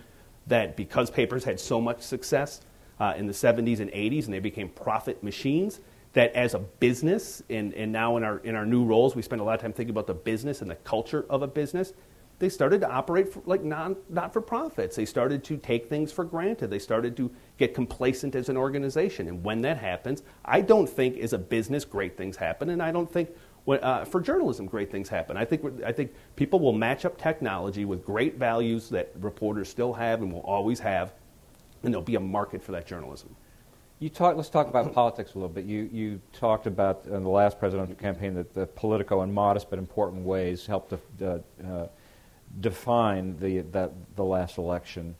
[0.46, 2.62] that because papers had so much success
[2.98, 5.80] uh, in the 70s and 80s and they became profit machines,
[6.14, 9.40] that as a business, and, and now in our, in our new roles, we spend
[9.40, 11.92] a lot of time thinking about the business and the culture of a business.
[12.38, 14.96] They started to operate for, like non, not for profits.
[14.96, 16.70] They started to take things for granted.
[16.70, 19.28] They started to get complacent as an organization.
[19.28, 22.92] And when that happens, I don't think as a business great things happen, and I
[22.92, 23.30] don't think
[23.64, 25.36] when, uh, for journalism great things happen.
[25.36, 29.92] I think, I think people will match up technology with great values that reporters still
[29.94, 31.12] have and will always have,
[31.82, 33.34] and there'll be a market for that journalism.
[34.00, 35.64] You talk, let's talk about politics a little bit.
[35.64, 39.78] You, you talked about in the last presidential campaign that the political and modest but
[39.78, 41.88] important ways helped to uh, uh,
[42.60, 45.14] define the, that, the last election.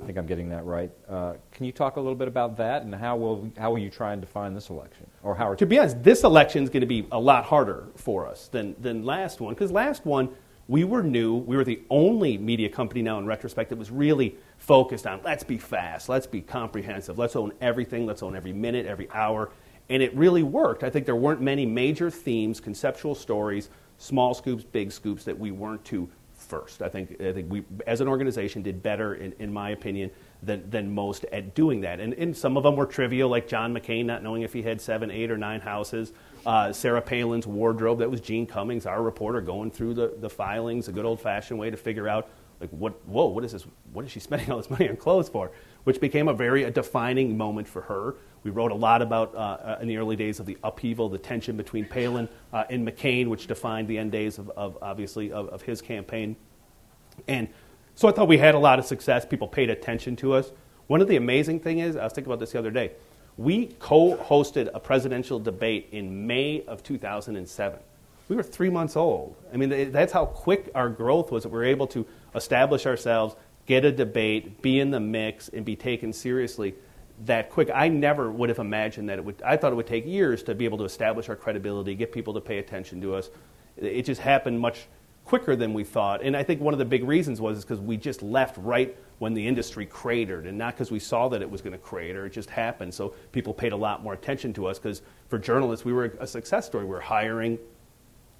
[0.00, 0.90] I think I'm getting that right.
[1.08, 3.90] Uh, can you talk a little bit about that and how will, how will you
[3.90, 5.06] try and define this election?
[5.22, 8.26] Or how To be honest, this election is going to be a lot harder for
[8.26, 10.30] us than, than last one, because last one,
[10.68, 11.36] We were new.
[11.36, 15.44] We were the only media company now, in retrospect, that was really focused on let's
[15.44, 19.50] be fast, let's be comprehensive, let's own everything, let's own every minute, every hour.
[19.88, 20.82] And it really worked.
[20.82, 25.52] I think there weren't many major themes, conceptual stories, small scoops, big scoops that we
[25.52, 26.82] weren't to first.
[26.82, 30.10] I think, I think we, as an organization, did better, in, in my opinion,
[30.42, 32.00] than, than most at doing that.
[32.00, 34.80] And, and some of them were trivial, like John McCain not knowing if he had
[34.80, 36.12] seven, eight, or nine houses.
[36.44, 40.88] Uh, Sarah Palin's wardrobe, that was Jeanne Cummings, our reporter, going through the, the filings,
[40.88, 42.28] a good old fashioned way to figure out,
[42.60, 43.66] like, what, whoa, what is this?
[43.92, 45.50] What is she spending all this money on clothes for?
[45.84, 48.16] Which became a very a defining moment for her.
[48.42, 51.56] We wrote a lot about, uh, in the early days of the upheaval, the tension
[51.56, 55.62] between Palin uh, and McCain, which defined the end days of, of obviously, of, of
[55.62, 56.36] his campaign.
[57.26, 57.48] And
[57.94, 59.24] so I thought we had a lot of success.
[59.24, 60.52] People paid attention to us.
[60.86, 62.92] One of the amazing things is, I was thinking about this the other day,
[63.36, 67.78] we co hosted a presidential debate in May of 2007.
[68.28, 69.36] We were three months old.
[69.52, 72.04] I mean, that's how quick our growth was that we were able to
[72.36, 73.34] establish ourselves,
[73.66, 76.74] get a debate, be in the mix, and be taken seriously
[77.24, 77.70] that quick.
[77.74, 80.54] I never would have imagined that it would, I thought it would take years to
[80.54, 83.30] be able to establish our credibility, get people to pay attention to us.
[83.76, 84.86] It just happened much
[85.26, 86.22] quicker than we thought.
[86.22, 89.34] And I think one of the big reasons was because we just left right when
[89.34, 92.26] the industry cratered, and not because we saw that it was going to crater.
[92.26, 92.94] It just happened.
[92.94, 96.26] So people paid a lot more attention to us because for journalists, we were a
[96.26, 96.84] success story.
[96.84, 97.58] We were hiring,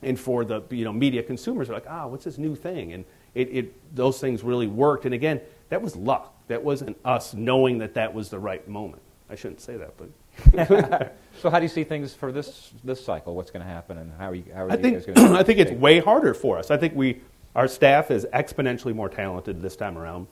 [0.02, 2.92] and for the you know media consumers, they're like, ah, what's this new thing?
[2.92, 3.04] And
[3.36, 5.04] it, it, those things really worked.
[5.04, 6.34] And again, that was luck.
[6.48, 9.02] That wasn't us knowing that that was the right moment.
[9.28, 11.16] I shouldn't say that, but.
[11.40, 13.34] so how do you see things for this this cycle?
[13.34, 14.44] What's going to happen, and how are you?
[14.54, 16.70] How are I think I think it's way harder for us.
[16.70, 17.22] I think we
[17.54, 20.26] our staff is exponentially more talented this time around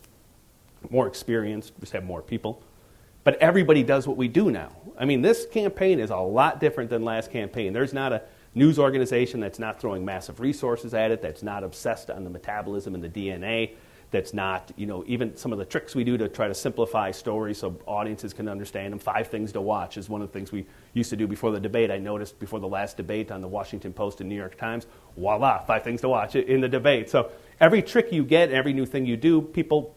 [0.91, 2.63] more experienced, we just have more people.
[3.25, 4.71] But everybody does what we do now.
[4.99, 7.73] I mean, this campaign is a lot different than last campaign.
[7.73, 8.23] There's not a
[8.55, 12.95] news organization that's not throwing massive resources at it, that's not obsessed on the metabolism
[12.95, 13.73] and the DNA,
[14.11, 17.11] that's not, you know, even some of the tricks we do to try to simplify
[17.11, 18.99] stories so audiences can understand them.
[19.01, 21.59] Five things to watch is one of the things we used to do before the
[21.59, 21.91] debate.
[21.91, 24.87] I noticed before the last debate on the Washington Post and New York Times,
[25.17, 27.11] voila, five things to watch in the debate.
[27.11, 29.97] So every trick you get, every new thing you do, people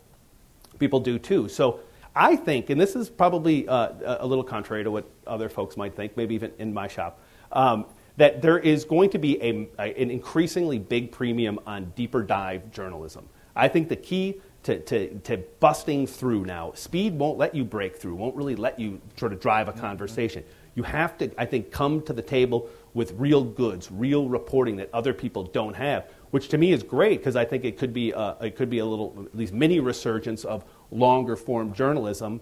[0.80, 1.48] people do too.
[1.48, 1.82] So
[2.16, 5.96] I think, and this is probably uh, a little contrary to what other folks might
[5.96, 7.20] think, maybe even in my shop,
[7.52, 7.86] um,
[8.18, 12.72] that there is going to be a, a, an increasingly big premium on deeper dive
[12.72, 13.28] journalism.
[13.56, 17.96] I think the key to, to, to, busting through now, speed won't let you break
[17.96, 20.44] through, won't really let you sort of drive a conversation.
[20.76, 24.90] You have to, I think, come to the table with real goods, real reporting that
[24.94, 28.12] other people don't have which to me is great because I think it could be
[28.12, 32.42] a, it could be a little at least mini resurgence of longer form journalism.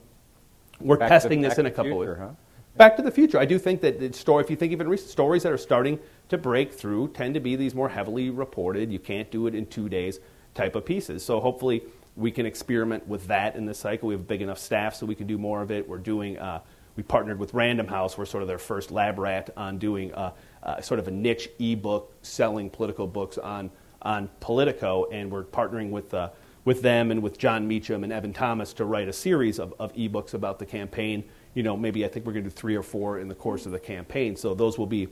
[0.79, 2.29] We're back testing this in a couple of huh?
[2.77, 3.39] Back to the future.
[3.39, 5.97] I do think that the story, if you think even recent stories that are starting
[6.27, 8.91] to break through, tend to be these more heavily reported.
[8.91, 10.19] You can't do it in two days
[10.53, 11.23] type of pieces.
[11.23, 11.83] So hopefully
[12.17, 14.09] we can experiment with that in this cycle.
[14.09, 15.87] We have a big enough staff so we can do more of it.
[15.87, 16.37] We're doing.
[16.37, 16.59] Uh,
[16.97, 18.17] we partnered with Random House.
[18.17, 20.31] We're sort of their first lab rat on doing uh,
[20.63, 25.91] uh, sort of a niche ebook selling political books on on Politico, and we're partnering
[25.91, 26.29] with uh,
[26.65, 29.93] with them and with Jon Meacham and Evan Thomas to write a series of, of
[29.93, 31.23] ebooks about the campaign.
[31.55, 33.65] You know, maybe I think we're going to do three or four in the course
[33.65, 34.35] of the campaign.
[34.35, 35.07] So those will be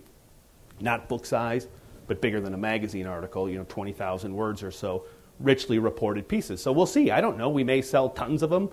[0.80, 1.68] not book size,
[2.06, 3.50] but bigger than a magazine article.
[3.50, 5.06] You know, twenty thousand words or so,
[5.40, 6.62] richly reported pieces.
[6.62, 7.10] So we'll see.
[7.10, 7.50] I don't know.
[7.50, 8.70] We may sell tons of them.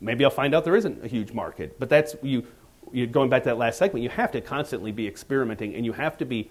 [0.00, 1.78] Maybe I'll find out there isn't a huge market.
[1.80, 2.46] But that's you
[2.92, 5.92] you, going back to that last segment, you have to constantly be experimenting and you
[5.92, 6.50] have to be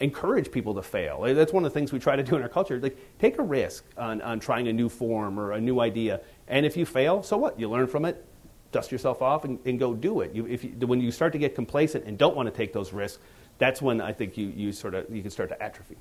[0.00, 1.24] encourage people to fail.
[1.24, 2.78] Eh, that's one of the things we try to do in our culture.
[2.78, 6.20] Like, take a risk on, on trying a new form or a new idea.
[6.46, 7.58] And if you fail, so what?
[7.58, 8.24] You learn from it,
[8.72, 10.34] dust yourself off, and, and go do it.
[10.34, 12.92] You, if you, when you start to get complacent and don't want to take those
[12.92, 13.18] risks,
[13.58, 15.96] that's when I think you, you sort of you can start to atrophy.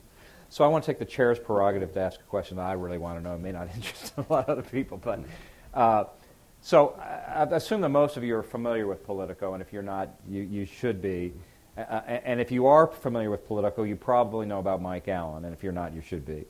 [0.50, 2.98] So I want to take the chair's prerogative to ask a question that I really
[2.98, 3.36] want to know.
[3.36, 5.20] It may not interest a lot of other people, but
[5.74, 6.06] uh,
[6.62, 10.10] so I assume that most of you are familiar with Politico, and if you're not,
[10.28, 11.34] you, you should be.
[11.78, 15.54] Uh, and if you are familiar with Politico, you probably know about Mike Allen, and
[15.54, 16.46] if you're not, you should be.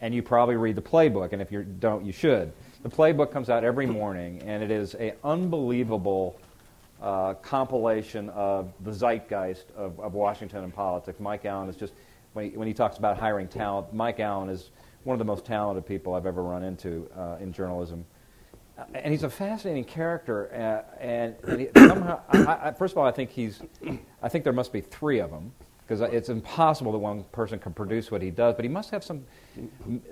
[0.00, 2.52] And you probably read the playbook, and if you don't, you should.
[2.82, 6.38] The playbook comes out every morning, and it is an unbelievable
[7.02, 11.20] uh, compilation of the zeitgeist of, of, Washington and politics.
[11.20, 11.92] Mike Allen is just,
[12.32, 14.70] when he, when he talks about hiring talent, Mike Allen is
[15.04, 18.04] one of the most talented people I've ever run into uh, in journalism
[18.94, 20.48] and he's a fascinating character.
[20.52, 23.60] Uh, and, and he, somehow, I, I, first of all, I think he's,
[24.22, 25.52] I think there must be three of them
[25.88, 28.54] because it's impossible that one person can produce what he does.
[28.54, 29.24] But he must have some,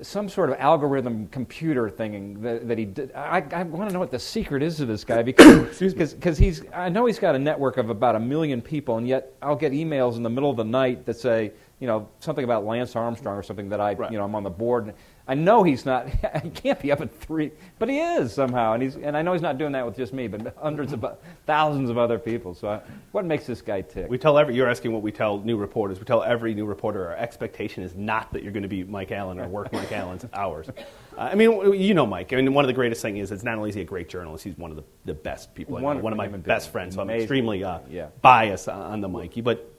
[0.00, 3.12] some sort of algorithm computer thing that, that he did.
[3.12, 5.78] I, I want to know what the secret is to this guy because
[6.14, 6.62] because he's.
[6.72, 9.72] I know he's got a network of about a million people, and yet I'll get
[9.72, 13.36] emails in the middle of the night that say you know, something about Lance Armstrong
[13.36, 14.10] or something that I, Right.
[14.10, 14.86] you know, I'm on the board.
[14.86, 14.94] And
[15.28, 16.08] I know he's not.
[16.42, 18.74] He can't be up at three, but he is somehow.
[18.74, 21.04] And he's, and I know he's not doing that with just me, but hundreds of
[21.46, 22.54] thousands of other people.
[22.54, 22.80] So, I,
[23.12, 24.08] what makes this guy tick?
[24.08, 25.98] We tell every, you're asking what we tell new reporters.
[25.98, 29.10] We tell every new reporter our expectation is not that you're going to be Mike
[29.12, 30.68] Allen or work Mike Allen's hours.
[30.68, 30.72] Uh,
[31.16, 32.32] I mean, you know Mike.
[32.32, 34.08] I mean, one of the greatest things is it's not only is he a great
[34.08, 35.74] journalist, he's one of the, the best people.
[35.74, 36.94] Wonderful one of my best friends.
[36.94, 38.08] So I'm extremely uh, Yeah.
[38.22, 39.40] biased on the Mikey.
[39.40, 39.72] But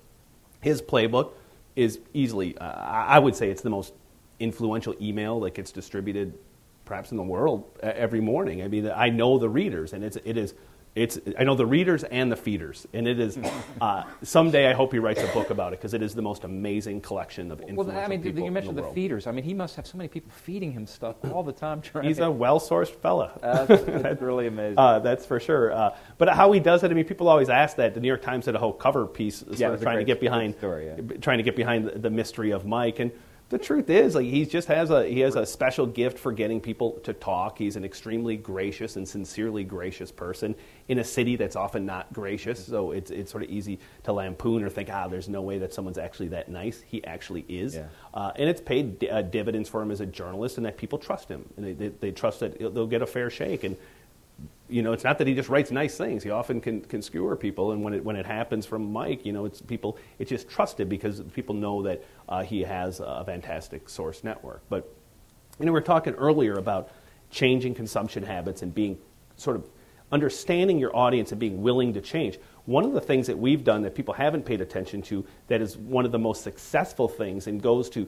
[0.62, 1.32] his playbook
[1.76, 3.94] is easily, uh, I would say it's the most
[4.40, 6.38] influential email that gets distributed
[6.86, 8.64] perhaps in the world every morning.
[8.64, 10.54] I mean, I know the readers, and it's, it is,
[10.96, 13.38] it's, I know the readers and the feeders, and it is,
[13.82, 16.44] uh, someday I hope he writes a book about it because it is the most
[16.44, 19.28] amazing collection of influential well, I mean, people you mentioned the, the, feeders.
[19.28, 21.82] I mean, he must have so many people feeding him stuff all the time.
[21.82, 23.38] Trying He's a well-sourced fella.
[23.44, 24.80] uh, that's really amazing.
[24.80, 25.72] Uh, that's for sure.
[25.72, 27.94] Uh, but how he does it, I mean, people always ask that.
[27.94, 30.20] The New York Times did a whole cover piece, sort Yeah, of trying to get
[30.20, 31.18] behind, story, yeah.
[31.22, 33.00] trying to get behind the, the mystery of Mike.
[33.00, 33.12] And
[33.50, 36.60] the truth is, like, he just has a he has a special gift for getting
[36.60, 37.58] people to talk.
[37.58, 40.54] He's an extremely gracious and sincerely gracious person
[40.90, 42.66] in a city that's often not gracious.
[42.66, 45.74] So it's it's sort of easy to lampoon or think, ah, there's no way that
[45.74, 46.82] someone's actually that nice.
[46.86, 47.88] He actually is, Yeah.
[48.14, 51.00] uh, and it's paid di- uh, dividends for him as a journalist, and that people
[51.00, 53.64] trust him, and they, they, they trust that they'll get a fair shake.
[53.64, 53.78] And
[54.70, 56.24] you know, it's not that he just writes nice things.
[56.24, 59.32] He often can, can skewer people, and when it when it happens from Mike, you
[59.32, 59.98] know, it's people.
[60.20, 64.62] It's just trusted because people know that uh, he has a fantastic source network.
[64.70, 64.94] But
[65.60, 66.90] you know, we were talking earlier about
[67.30, 68.98] changing consumption habits and being
[69.38, 69.66] sort of
[70.12, 72.40] understanding your audience and being willing to change.
[72.68, 75.78] One of the things that we've done that people haven't paid attention to that is
[75.78, 78.06] one of the most successful things and goes to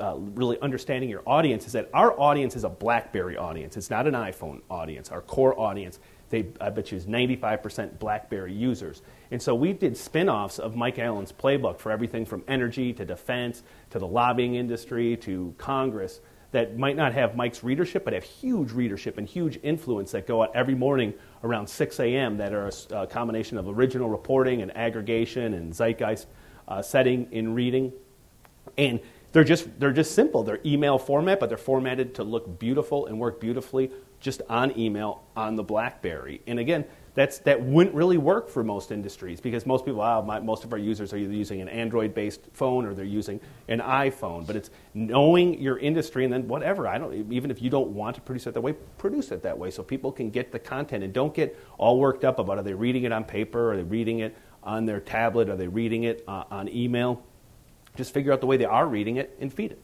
[0.00, 3.76] uh, really understanding your audience is that our audience is a BlackBerry audience.
[3.76, 5.12] It's not an iPhone audience.
[5.12, 9.00] Our core audience, they, I bet you, is 95% BlackBerry users.
[9.30, 13.04] And so we did spin offs of Mike Allen's playbook for everything from energy to
[13.04, 16.20] defense to the lobbying industry to Congress
[16.54, 20.40] that might not have Mike's readership, but have huge readership and huge influence that go
[20.40, 21.12] out every morning
[21.42, 22.36] around 6 a.m.
[22.36, 26.26] that are a, a combination of original reporting and aggregation and zeitgeist
[26.68, 27.92] uh, setting in reading.
[28.78, 29.00] And
[29.32, 30.44] they're just, they're just simple.
[30.44, 33.90] They're email format, but they're formatted to look beautiful and work beautifully
[34.20, 36.40] just on email on the BlackBerry.
[36.46, 36.84] And again,
[37.14, 40.78] that's, that wouldn't really work for most industries because most people, my, most of our
[40.78, 44.44] users are either using an Android based phone or they're using an iPhone.
[44.44, 46.88] But it's knowing your industry and then whatever.
[46.88, 49.56] I don't, even if you don't want to produce it that way, produce it that
[49.56, 52.64] way so people can get the content and don't get all worked up about are
[52.64, 56.04] they reading it on paper, are they reading it on their tablet, are they reading
[56.04, 57.22] it uh, on email.
[57.96, 59.78] Just figure out the way they are reading it and feed it.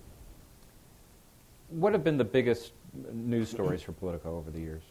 [1.68, 2.72] what have been the biggest
[3.12, 4.82] news stories for Politico over the years?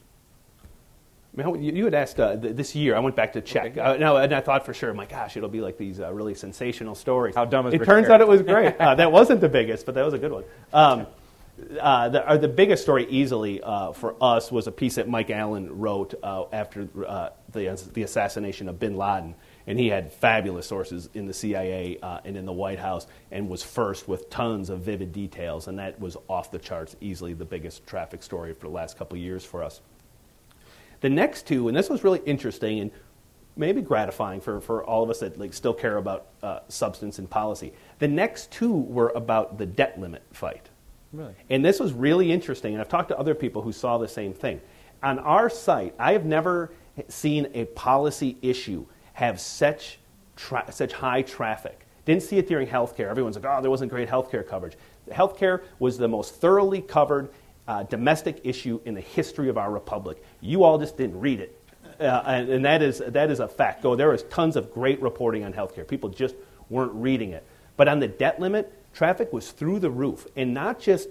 [1.37, 2.95] I mean, you, had asked uh, th- this year.
[2.95, 3.73] I went back to check.
[3.73, 3.79] Okay.
[3.79, 6.33] Uh, no, and I thought for sure, my gosh, it'll be like these uh, really
[6.33, 7.35] sensational stories.
[7.35, 8.75] How dumb is it turns out it was great.
[8.79, 10.43] Uh, that wasn't the biggest, but that was a good one.
[10.73, 11.05] Um,
[11.79, 15.29] uh, the, uh, the biggest story easily uh, for us was a piece that Mike
[15.29, 19.35] Allen wrote uh, after uh, the, the assassination of bin Laden.
[19.67, 23.49] And he had fabulous sources in the CIA uh, and in the White House and
[23.49, 25.67] was first with tons of vivid details.
[25.67, 29.17] And that was off the charts, easily the biggest traffic story for the last couple
[29.17, 29.81] of years for us.
[31.01, 32.91] The next two, and this was really interesting and
[33.55, 37.29] maybe gratifying for, for all of us that like, still care about uh, substance and
[37.29, 37.73] policy.
[37.99, 40.69] The next two were about the debt limit fight.
[41.11, 41.33] Really?
[41.49, 44.33] And this was really interesting, and I've talked to other people who saw the same
[44.33, 44.61] thing.
[45.01, 46.71] On our site, I have never
[47.07, 49.99] seen a policy issue have such,
[50.35, 51.85] tra- such high traffic.
[52.05, 53.09] Didn't see it during healthcare.
[53.09, 54.77] Everyone's like, oh, there wasn't great healthcare coverage.
[55.09, 57.29] Healthcare was the most thoroughly covered
[57.67, 60.23] uh, domestic issue in the history of our republic.
[60.41, 61.55] You all just didn't read it.
[61.99, 63.83] Uh, and, and that, is, that is a fact.
[63.83, 65.87] Go, there was tons of great reporting on healthcare.
[65.87, 66.35] People just
[66.69, 67.43] weren't reading it.
[67.75, 70.25] But on the debt limit, traffic was through the roof.
[70.35, 71.09] And not just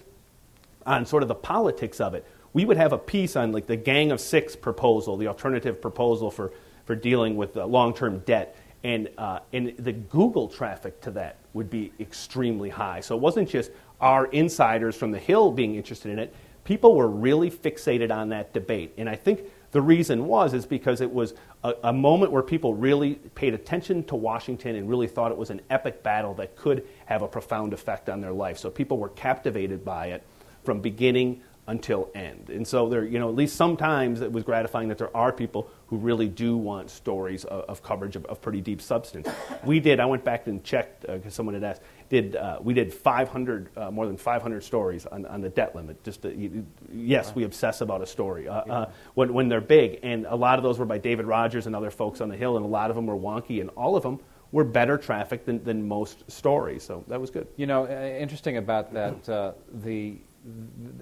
[0.87, 2.27] on sort of the politics of it.
[2.55, 6.31] We would have a piece on like the Gang of Six proposal, the alternative proposal
[6.31, 6.53] for,
[6.87, 8.57] for dealing with uh, long-term debt.
[8.83, 13.01] And, uh, and the Google traffic to that would be extremely high.
[13.01, 16.35] So it wasn't just our insiders from the Hill being interested in it.
[16.68, 18.92] People were really fixated on that debate.
[18.98, 21.33] And I think the reason was is because it was
[21.64, 25.48] a, a moment where people really paid attention to Washington and really thought it was
[25.48, 28.59] an epic battle that could have a profound effect on their life.
[28.59, 30.22] So people were captivated by it
[30.62, 32.50] from beginning until end.
[32.50, 35.70] And so there, you know, at least sometimes it was gratifying that there are people
[35.87, 39.29] who really do want stories of, of coverage of, of, pretty deep substance.
[39.64, 40.00] We did.
[40.00, 41.83] I went back and checked because uh, someone had asked.
[42.09, 46.02] Did uh, we did 500 uh, more than 500 stories on, on the debt limit?
[46.04, 48.87] Just to, you, yes, we obsess about a story uh, yeah.
[49.15, 51.90] when when they're big, and a lot of those were by David Rogers and other
[51.90, 54.21] folks on the Hill, and a lot of them were wonky, and all of them
[54.52, 56.83] were better traffic than, than most stories.
[56.83, 57.46] So that was good.
[57.56, 59.52] You know, uh, interesting about that, uh,
[59.83, 60.17] the,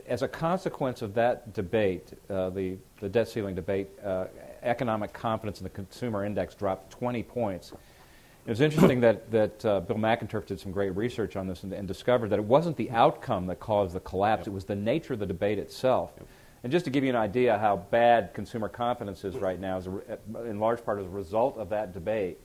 [0.07, 4.27] as a consequence of that debate, uh, the, the debt ceiling debate, uh,
[4.63, 7.73] economic confidence in the consumer index dropped 20 points.
[8.47, 11.73] It was interesting that, that uh, Bill McInturff did some great research on this and,
[11.73, 14.47] and, discovered that it wasn't the outcome that caused the collapse, yep.
[14.47, 16.13] it was the nature of the debate itself.
[16.17, 16.29] Yep.
[16.63, 19.89] And just to give you an idea how bad consumer confidence is right now, is
[19.89, 22.39] a, in large part as a result of that debate,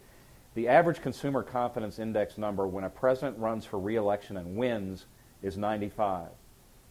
[0.56, 5.06] the average consumer confidence index number when a president runs for reelection and wins
[5.44, 6.30] is 95.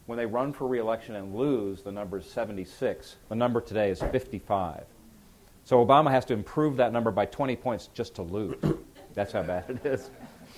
[0.05, 3.17] When they run for reelection and lose, the number is 76.
[3.27, 4.85] The number today is 55.
[5.65, 8.55] So Obama has to improve that number by 20 points just to lose.
[9.13, 10.09] That's how bad it is.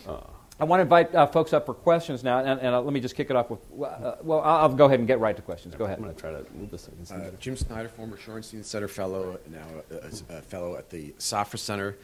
[0.07, 0.19] Uh,
[0.59, 2.99] I want to invite uh, folks up for questions now, and, and uh, let me
[2.99, 3.59] just kick it off with.
[3.71, 5.73] Uh, well, I'll, I'll, go ahead and get right to questions.
[5.75, 5.97] Go ahead.
[5.97, 6.89] I'm going to try to move this.
[7.11, 11.97] Uh, Jim Snyder, former Shorenstein Center fellow, now a, a fellow at the Safra Center.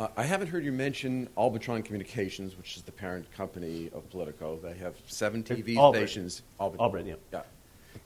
[0.00, 4.58] Uh, I haven't heard you mention Albritton Communications, which is the parent company of Politico.
[4.62, 6.42] They have seven TV stations.
[6.58, 7.14] Albritton, yeah.
[7.32, 7.42] yeah.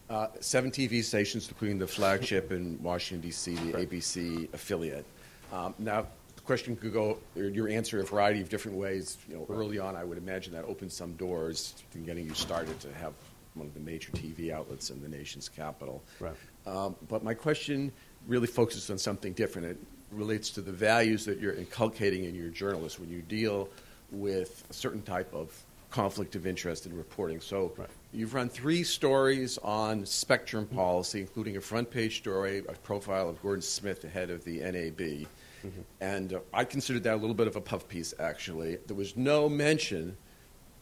[0.08, 5.04] Uh, seven TV stations, including the flagship in Washington, D.C., the ABC affiliate.
[5.52, 6.06] Um, now,
[6.46, 9.18] question could go, your answer a variety of different ways.
[9.28, 12.78] You know, early on, I would imagine that opened some doors in getting you started
[12.80, 13.12] to have
[13.54, 16.02] one of the major TV outlets in the nation's capital.
[16.20, 16.34] Right.
[16.66, 17.92] Um, but my question
[18.26, 19.68] really focuses on something different.
[19.68, 19.78] It
[20.12, 23.68] relates to the values that you're inculcating in your journalists when you deal
[24.12, 25.52] with a certain type of
[25.90, 27.40] conflict of interest in reporting.
[27.40, 27.88] So right.
[28.12, 33.40] you've run three stories on spectrum policy, including a front page story, a profile of
[33.42, 35.26] Gordon Smith, the head of the NAB.
[35.64, 35.80] Mm-hmm.
[36.00, 38.78] And uh, I considered that a little bit of a puff piece, actually.
[38.86, 40.16] There was no mention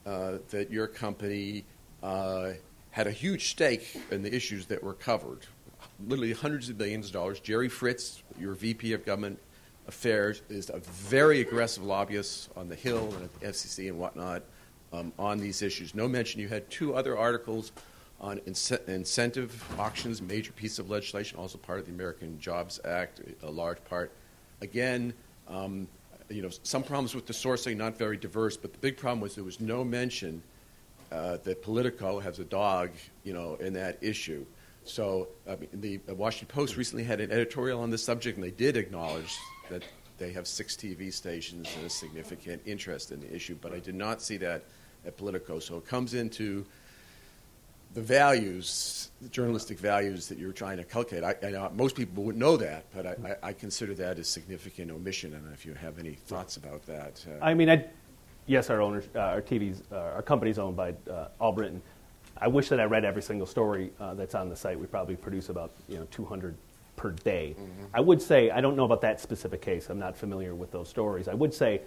[0.06, 1.64] uh, that your company
[2.02, 2.52] uh,
[2.90, 5.46] had a huge stake in the issues that were covered.
[6.06, 7.40] Literally hundreds of billions of dollars.
[7.40, 9.38] Jerry Fritz, your VP of Government
[9.86, 14.42] Affairs, is a very aggressive lobbyist on the Hill and at the FCC and whatnot
[14.92, 15.94] um, on these issues.
[15.94, 16.40] No mention.
[16.40, 17.72] You had two other articles
[18.20, 23.50] on incentive auctions, major piece of legislation, also part of the American Jobs Act, a
[23.50, 24.12] large part.
[24.60, 25.14] Again,
[25.48, 25.88] um,
[26.28, 29.34] you know, some problems with the sourcing, not very diverse, but the big problem was
[29.34, 30.42] there was no mention
[31.12, 32.90] uh, that Politico has a dog,
[33.22, 34.44] you know, in that issue.
[34.84, 35.28] So
[35.72, 39.38] the Washington Post recently had an editorial on this subject, and they did acknowledge
[39.70, 39.82] that
[40.18, 43.56] they have six TV stations and a significant interest in the issue.
[43.60, 44.64] But I did not see that
[45.06, 45.58] at Politico.
[45.58, 46.66] So it comes into
[47.94, 51.24] the values, the journalistic values that you're trying to calculate.
[51.24, 54.24] I, I know most people wouldn't know that, but I, I, I, consider that a
[54.24, 55.32] significant omission.
[55.32, 57.86] And if you have any thoughts about that, uh, I mean, I,
[58.46, 61.80] yes, our owners, uh, our TVs, uh, our company's owned by uh, Albritton.
[62.36, 64.78] I wish that I read every single story uh, that's on the site.
[64.78, 66.56] We probably produce about you know 200
[66.96, 67.54] per day.
[67.56, 67.84] Mm-hmm.
[67.94, 69.88] I would say I don't know about that specific case.
[69.88, 71.28] I'm not familiar with those stories.
[71.28, 71.82] I would say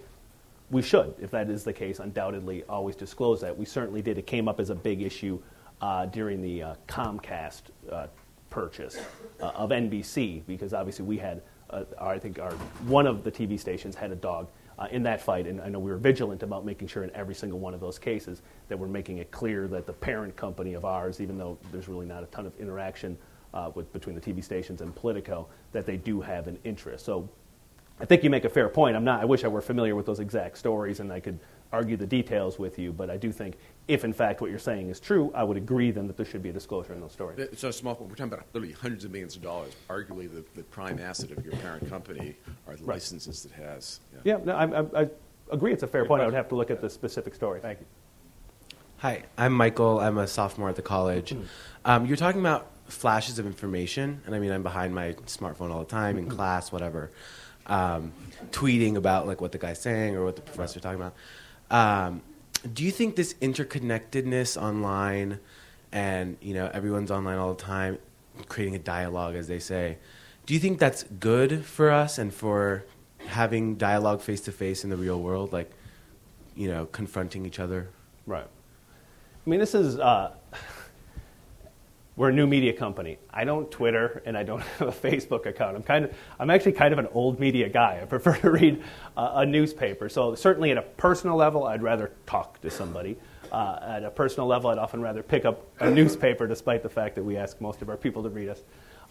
[0.70, 3.56] we should, if that is the case, undoubtedly always disclose that.
[3.56, 4.16] We certainly did.
[4.16, 5.38] It came up as a big issue
[5.80, 8.06] uh, during the uh, Comcast uh,
[8.50, 8.98] purchase
[9.40, 12.52] uh, of NBC because obviously we had, uh, I think, our
[12.86, 14.48] one of the TV stations had a dog
[14.92, 17.58] in that fight, and I know we were vigilant about making sure in every single
[17.58, 21.20] one of those cases that we're making it clear that the parent company of ours,
[21.20, 23.18] even though there's really not a ton of interaction
[23.74, 27.04] with, between the TV stations and Politico, that they do have an interest.
[27.04, 27.28] So
[28.00, 28.94] I think you make a fair point.
[28.94, 29.20] I'm not.
[29.20, 31.38] I wish I were familiar with those exact stories and I could
[31.72, 33.56] argue the details with you, but I do think
[33.88, 36.42] if in fact what you're saying is true, I would agree then that there should
[36.42, 37.38] be a disclosure in those stories.
[37.38, 37.94] It's a small.
[37.94, 39.74] We're talking about literally hundreds of millions of dollars.
[39.88, 42.96] Arguably, the, the prime asset of your parent company are the right.
[42.96, 44.00] licenses it has.
[44.24, 45.08] Yeah, yeah no, I, I, I,
[45.50, 45.72] agree.
[45.72, 46.20] It's a fair Good point.
[46.20, 46.22] Question.
[46.22, 47.60] I would have to look at the specific story.
[47.60, 47.86] Thank you.
[48.98, 50.00] Hi, I'm Michael.
[50.00, 51.30] I'm a sophomore at the college.
[51.30, 51.44] Mm-hmm.
[51.84, 55.80] Um, you're talking about flashes of information, and I mean, I'm behind my smartphone all
[55.80, 56.36] the time in mm-hmm.
[56.36, 57.10] class, whatever,
[57.66, 58.12] um,
[58.50, 61.14] tweeting about like what the guy's saying or what the professor's talking about.
[61.70, 62.22] Um,
[62.72, 65.38] do you think this interconnectedness online
[65.92, 67.98] and you know everyone's online all the time
[68.48, 69.96] creating a dialogue as they say
[70.48, 72.84] do you think that's good for us and for
[73.26, 75.70] having dialogue face to face in the real world like
[76.56, 77.88] you know confronting each other?
[78.26, 78.46] Right.
[78.46, 80.32] I mean this is uh,
[82.18, 83.16] we're a new media company.
[83.30, 85.76] I don't Twitter and I don't have a Facebook account.
[85.76, 88.00] I'm kind of, I'm actually kind of an old media guy.
[88.02, 88.82] I prefer to read
[89.16, 90.08] uh, a newspaper.
[90.08, 93.16] So certainly at a personal level, I'd rather talk to somebody.
[93.52, 97.14] Uh, at a personal level, I'd often rather pick up a newspaper, despite the fact
[97.14, 98.62] that we ask most of our people to read us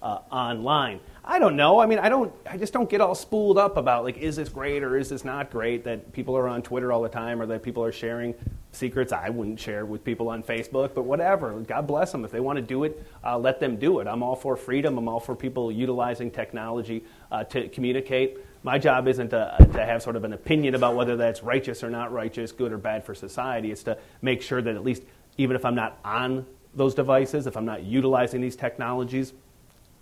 [0.01, 0.99] uh, online.
[1.23, 1.79] I don't know.
[1.79, 2.31] I mean, I don't.
[2.49, 5.25] I just don't get all spooled up about like, is this great or is this
[5.25, 5.83] not great?
[5.83, 8.33] That people are on Twitter all the time, or that people are sharing
[8.71, 10.93] secrets I wouldn't share with people on Facebook.
[10.93, 11.59] But whatever.
[11.61, 12.23] God bless them.
[12.23, 14.07] If they want to do it, uh, let them do it.
[14.07, 14.97] I'm all for freedom.
[14.97, 18.37] I'm all for people utilizing technology uh, to communicate.
[18.63, 21.89] my job isn't to, to have sort of an opinion about whether that's righteous or
[21.89, 23.71] not righteous, good or bad for society.
[23.71, 25.03] It's to make sure that at least,
[25.37, 26.45] even if I'm not on
[26.75, 29.33] those devices, if I'm not utilizing these technologies,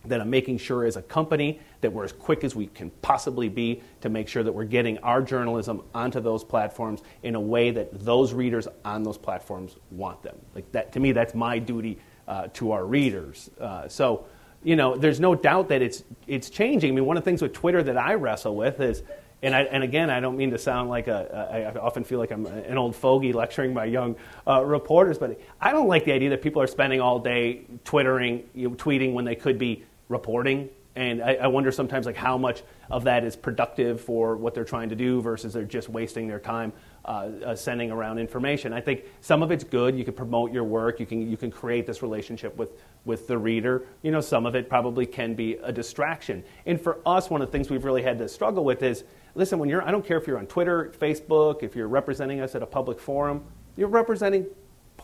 [0.08, 3.50] that I'm making sure as a company that we're as quick as we can possibly
[3.50, 7.72] be to make sure that we're getting our journalism onto those platforms in a way
[7.72, 10.36] that those readers on those platforms want them.
[10.54, 13.50] Like that, to me, that's my duty uh, to our readers.
[13.60, 14.26] Uh, so,
[14.64, 16.92] you know, there's no doubt that it's it's changing.
[16.92, 19.04] I mean, one of the things with Twitter that I wrestle with is.
[19.44, 22.32] And, I, and again, I don't mean to sound like a, I often feel like
[22.32, 24.16] I'm an old fogey lecturing my young
[24.48, 28.50] uh, reporters, but I don't like the idea that people are spending all day twittering,
[28.56, 30.70] you know, tweeting when they could be reporting.
[30.98, 34.64] And I, I, wonder sometimes like how much of that is productive for what they're
[34.64, 36.72] trying to do versus they're just wasting their time
[37.04, 38.72] uh, uh, sending around information.
[38.72, 39.98] I think some of it's good.
[39.98, 41.02] You can promote your work.
[41.02, 42.70] You can you can create this relationship with
[43.04, 43.86] with the reader.
[44.04, 46.46] You know, some of it probably can be a distraction.
[46.66, 49.04] And for us, one of the things we've really had to struggle with is
[49.36, 49.60] listen.
[49.60, 52.64] When you're, I don't care if you're on Twitter, Facebook, if you're representing us at
[52.64, 53.44] a public forum,
[53.76, 54.46] you're representing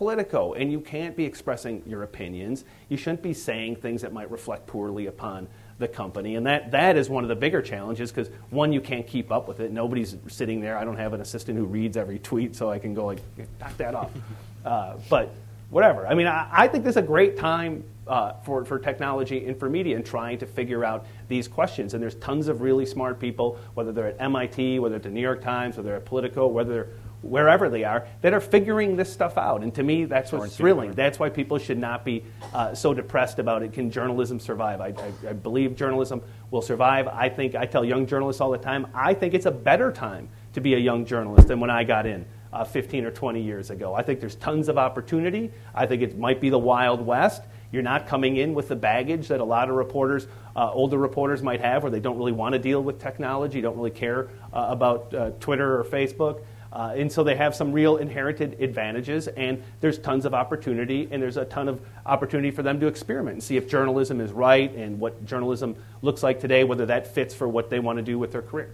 [0.01, 2.65] Politico, and you can't be expressing your opinions.
[2.89, 5.47] You shouldn't be saying things that might reflect poorly upon
[5.77, 6.37] the company.
[6.37, 9.47] And that, that is one of the bigger challenges because, one, you can't keep up
[9.47, 9.71] with it.
[9.71, 10.75] Nobody's sitting there.
[10.75, 13.19] I don't have an assistant who reads every tweet, so I can go, like,
[13.59, 14.09] knock that off.
[14.63, 15.33] Uh, but
[15.71, 16.05] whatever.
[16.05, 19.59] I mean, I, I, think this is a great time uh, for, for technology and
[19.59, 21.95] for media and trying to figure out these questions.
[21.95, 25.09] And there's tons of really smart people, whether they're at MIT, whether they're at the
[25.09, 26.89] New York Times, whether they're at Politico, whether they're
[27.21, 29.63] wherever they are, that are figuring this stuff out.
[29.63, 30.91] And to me, that's what's thrilling.
[30.91, 33.73] That's why people should not be uh, so depressed about it.
[33.73, 34.81] Can journalism survive?
[34.81, 37.07] I, I, I, believe journalism will survive.
[37.07, 40.29] I think, I tell young journalists all the time, I think it's a better time
[40.53, 42.25] to be a young journalist than when I got in.
[42.53, 43.95] Uh, 15 or 20 years ago.
[43.95, 45.51] I think there's tons of opportunity.
[45.73, 47.43] I think it might be the Wild West.
[47.71, 51.41] You're not coming in with the baggage that a lot of reporters, uh, older reporters,
[51.41, 54.65] might have, where they don't really want to deal with technology, don't really care uh,
[54.67, 56.41] about uh, Twitter or Facebook.
[56.73, 61.21] Uh, and so they have some real inherited advantages, and there's tons of opportunity, and
[61.21, 64.73] there's a ton of opportunity for them to experiment and see if journalism is right
[64.75, 68.17] and what journalism looks like today, whether that fits for what they want to do
[68.17, 68.71] with their career.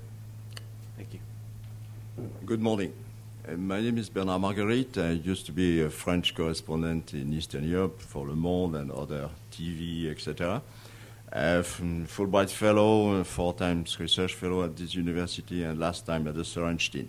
[0.95, 1.19] Thank you.
[2.45, 2.93] Good morning.
[3.47, 4.97] Uh, my name is Bernard Margueritte.
[4.97, 9.29] I used to be a French correspondent in Eastern Europe for Le Monde and other
[9.51, 10.61] TV, etc.
[11.31, 16.43] Uh, Fulbright Fellow, four times research fellow at this university, and last time at the
[16.43, 17.07] Shorenstein.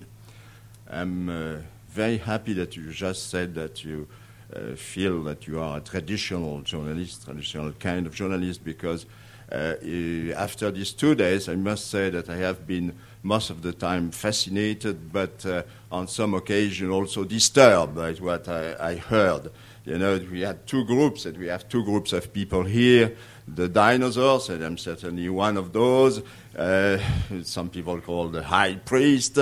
[0.90, 1.56] I'm uh,
[1.90, 4.08] very happy that you just said that you
[4.54, 9.04] uh, feel that you are a traditional journalist, traditional kind of journalist, because
[9.52, 9.74] uh,
[10.34, 14.10] after these two days, I must say that I have been most of the time
[14.10, 15.62] fascinated, but uh,
[15.92, 19.50] on some occasion also disturbed by what I, I heard.
[19.84, 23.14] You know, we had two groups, and we have two groups of people here
[23.54, 26.22] the dinosaurs, and I'm certainly one of those.
[26.56, 26.98] Uh,
[27.42, 29.38] some people call the high priest.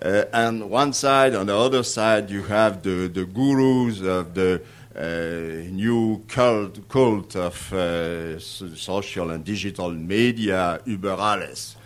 [0.00, 4.60] Uh, and one side, on the other side, you have the, the gurus of the
[4.94, 11.76] uh, new cult, cult of uh, social and digital media, über alles.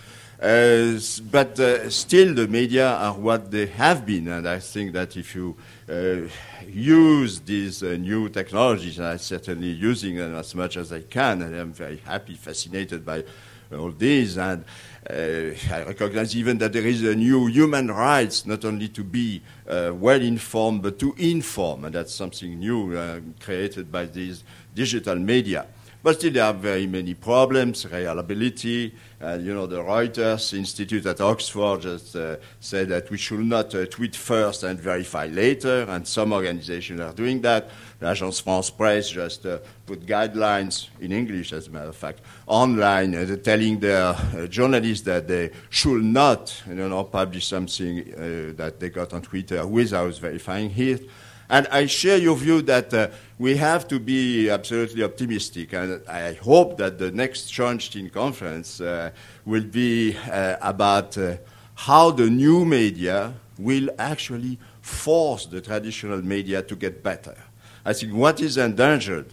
[0.43, 0.99] Uh,
[1.31, 5.35] but uh, still, the media are what they have been, and I think that if
[5.35, 5.55] you
[5.87, 6.29] uh,
[6.67, 11.43] use these uh, new technologies, and I'm certainly using them as much as I can,
[11.43, 13.23] and I'm very happy, fascinated by
[13.71, 14.65] all these, and
[15.09, 19.41] uh, I recognize even that there is a new human rights, not only to be
[19.69, 24.45] uh, well informed, but to inform, and that's something new created by these
[24.75, 25.67] digital media.
[26.03, 28.95] But still, there are very many problems, reliability.
[29.23, 33.75] Uh, you know, the Reuters Institute at Oxford just uh, said that we should not
[33.75, 37.69] uh, tweet first and verify later, and some organizations are doing that.
[38.01, 43.15] L'Agence France Presse just uh, put guidelines in English, as a matter of fact, online,
[43.15, 48.89] uh, telling their uh, journalists that they should not, you know, publish something that they
[48.89, 51.11] got on Twitter without verifying it.
[51.51, 53.09] And I share your view that uh,
[53.41, 55.73] we have to be absolutely optimistic.
[55.73, 59.13] And I hope that the next Shorenstein conference uh,
[59.47, 61.37] will be uh, about uh,
[61.75, 67.35] how the new media will actually force the traditional media to get better.
[67.83, 69.33] I think what is endangered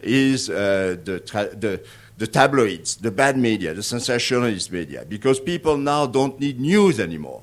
[0.00, 1.20] is uh, the,
[1.60, 1.82] the
[2.16, 7.42] the tabloids, the bad media, the sensationalist media, because people now don't need news anymore.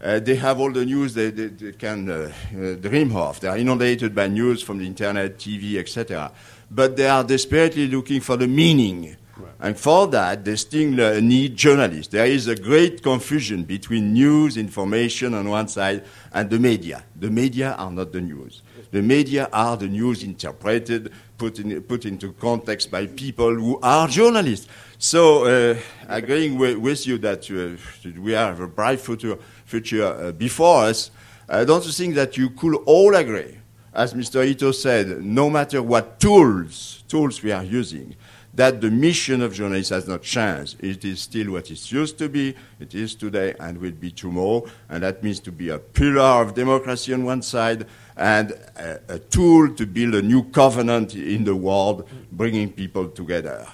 [0.00, 3.40] Uh, they have all the news they, they, they can uh, uh, dream of.
[3.40, 6.30] They are inundated by news from the internet, TV, etc.
[6.70, 9.52] But they are desperately looking for the meaning Right.
[9.60, 12.12] And for that, they still need journalists.
[12.12, 17.04] There is a great confusion between news, information on one side, and the media.
[17.14, 18.62] The media are not the news.
[18.90, 24.08] The media are the news interpreted, put, in, put into context by people who are
[24.08, 24.66] journalists.
[24.98, 25.78] So, uh,
[26.08, 29.38] agreeing with, with, you that uh, we have a bright future,
[29.68, 31.10] future uh, before us,
[31.48, 33.58] uh, don't you think that you could all agree,
[33.92, 34.44] as Mr.
[34.46, 38.16] Ito said, no matter what tools, tools we are using,
[38.54, 40.82] that the mission of journalists has not changed.
[40.82, 44.64] It is still what it used to be, it is today, and will be tomorrow.
[44.88, 49.18] And that means to be a pillar of democracy on one side and a, a
[49.18, 53.66] tool to build a new covenant in the world, bringing people together.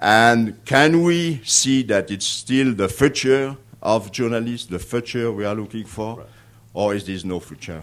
[0.00, 5.54] And can we see that it's still the future of journalists, the future we are
[5.54, 6.26] looking for, right.
[6.74, 7.82] or is there no future?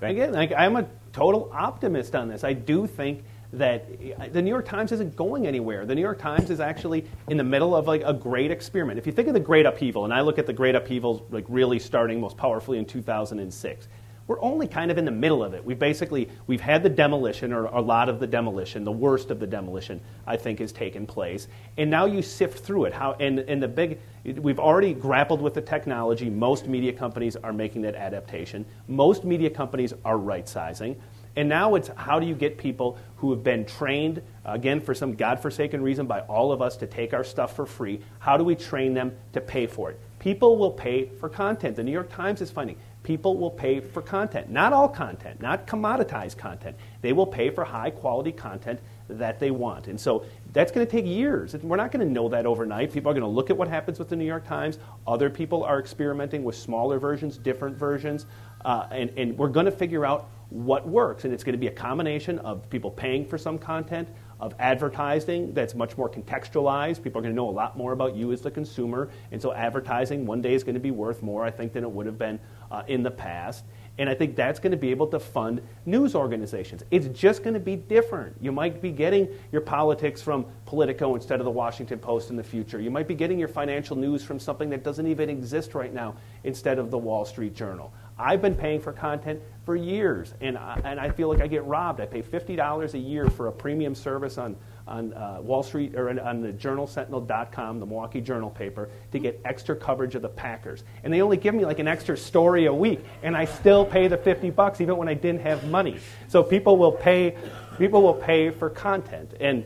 [0.00, 2.44] Again, like, I'm a total optimist on this.
[2.44, 3.88] I do think that
[4.18, 5.86] uh, the New York Times isn't going anywhere.
[5.86, 8.98] The New York Times is actually in the middle of like a great experiment.
[8.98, 11.44] If you think of the Great Upheaval, and I look at the Great Upheaval like
[11.48, 13.88] really starting most powerfully in 2006,
[14.26, 15.64] we're only kind of in the middle of it.
[15.64, 19.38] We've basically we've had the demolition, or a lot of the demolition, the worst of
[19.38, 21.48] the demolition, I think, has taken place.
[21.76, 22.92] And now you sift through it.
[22.92, 26.28] How and, and the big we've already grappled with the technology.
[26.28, 28.64] Most media companies are making that adaptation.
[28.88, 31.00] Most media companies are right sizing.
[31.36, 35.14] And now it's how do you get people who have been trained, again, for some
[35.14, 38.54] godforsaken reason by all of us to take our stuff for free, how do we
[38.54, 40.00] train them to pay for it?
[40.18, 41.76] People will pay for content.
[41.76, 44.50] The New York Times is finding people will pay for content.
[44.50, 46.76] Not all content, not commoditized content.
[47.02, 49.86] They will pay for high quality content that they want.
[49.86, 51.54] And so that's going to take years.
[51.54, 52.92] We're not going to know that overnight.
[52.92, 54.80] People are going to look at what happens with the New York Times.
[55.06, 58.26] Other people are experimenting with smaller versions, different versions.
[58.64, 61.24] Uh, and, and we're going to figure out what works.
[61.24, 64.08] And it's going to be a combination of people paying for some content,
[64.40, 67.02] of advertising that's much more contextualized.
[67.02, 69.10] People are going to know a lot more about you as the consumer.
[69.30, 71.90] And so advertising one day is going to be worth more, I think, than it
[71.90, 72.38] would have been
[72.70, 73.64] uh, in the past.
[73.98, 76.82] And I think that's going to be able to fund news organizations.
[76.90, 78.36] It's just going to be different.
[78.42, 82.44] You might be getting your politics from Politico instead of the Washington Post in the
[82.44, 82.78] future.
[82.78, 86.14] You might be getting your financial news from something that doesn't even exist right now
[86.44, 87.90] instead of the Wall Street Journal.
[88.18, 91.64] I've been paying for content for years, and I, and I feel like I get
[91.64, 92.00] robbed.
[92.00, 94.56] I pay $50 a year for a premium service on,
[94.86, 99.74] on uh, Wall Street or on the journalsentinel.com, the Milwaukee Journal paper, to get extra
[99.74, 100.84] coverage of the Packers.
[101.02, 104.06] And they only give me like an extra story a week, and I still pay
[104.08, 105.98] the 50 bucks even when I didn't have money.
[106.28, 107.36] So people will pay,
[107.78, 109.32] people will pay for content.
[109.40, 109.64] And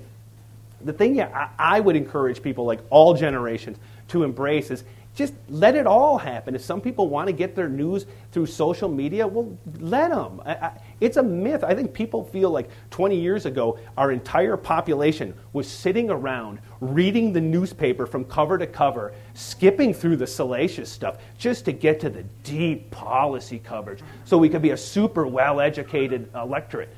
[0.82, 3.76] the thing yeah, I, I would encourage people, like all generations,
[4.08, 4.84] to embrace is
[5.20, 6.54] just let it all happen.
[6.54, 10.40] If some people want to get their news through social media, well, let them.
[10.46, 11.62] I, I, it's a myth.
[11.62, 17.34] I think people feel like 20 years ago, our entire population was sitting around reading
[17.34, 22.08] the newspaper from cover to cover, skipping through the salacious stuff just to get to
[22.08, 26.88] the deep policy coverage so we could be a super well educated electorate.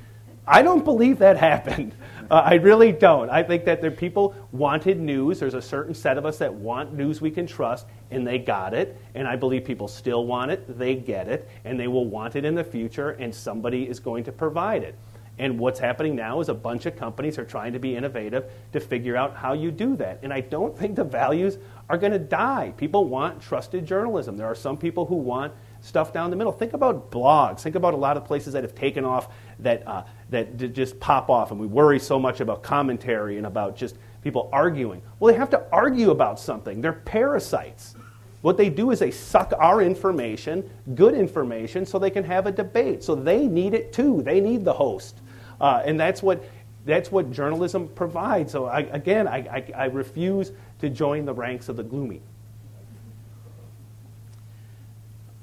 [0.47, 1.93] I don't believe that happened.
[2.33, 3.29] Uh, I really don't.
[3.29, 5.39] I think that there people wanted news.
[5.39, 8.73] There's a certain set of us that want news we can trust, and they got
[8.73, 8.97] it.
[9.13, 10.79] And I believe people still want it.
[10.79, 14.23] They get it, and they will want it in the future, and somebody is going
[14.23, 14.95] to provide it.
[15.37, 18.79] And what's happening now is a bunch of companies are trying to be innovative to
[18.79, 20.19] figure out how you do that.
[20.23, 22.73] And I don't think the values are going to die.
[22.77, 24.37] People want trusted journalism.
[24.37, 26.53] There are some people who want stuff down the middle.
[26.53, 27.61] Think about blogs.
[27.61, 29.27] Think about a lot of places that have taken off
[29.59, 30.03] that, uh,
[30.33, 34.49] that just pop off, and we worry so much about commentary and about just people
[34.51, 35.01] arguing.
[35.19, 36.81] Well, they have to argue about something.
[36.81, 37.95] They're parasites.
[38.41, 42.51] What they do is they suck our information, good information, so they can have a
[42.51, 43.03] debate.
[43.03, 44.21] So they need it too.
[44.23, 45.19] They need the host.
[45.61, 46.43] Uh, and that's what,
[46.83, 48.51] that's what journalism provides.
[48.51, 52.21] So, I, again, I, I, I refuse to join the ranks of the gloomy.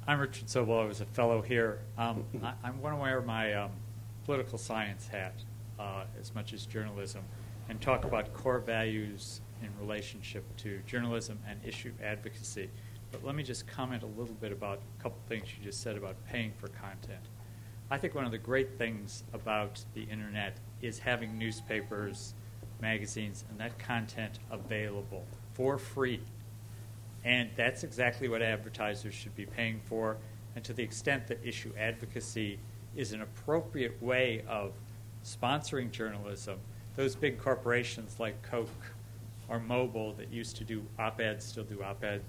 [0.07, 0.83] I'm Richard Sobel.
[0.83, 1.79] I was a fellow here.
[1.97, 3.71] Um, I, am going to wear my um,
[4.31, 5.35] political science hat
[5.81, 7.21] uh, as much as journalism
[7.69, 12.71] and talk about core values in relationship to journalism and issue advocacy.
[13.11, 15.97] But let me just comment a little bit about a couple things you just said
[15.97, 17.25] about paying for content.
[17.91, 22.35] I think one of the great things about the internet is having newspapers,
[22.81, 26.21] magazines, and that content available for free
[27.25, 30.19] and that's exactly what advertisers should be paying for.
[30.55, 32.61] And to the extent that issue advocacy
[32.97, 34.73] is an appropriate way of
[35.25, 36.59] sponsoring journalism,
[36.97, 38.69] those big corporations like Coke
[39.49, 42.23] or Mobil that used to do op eds still do op ed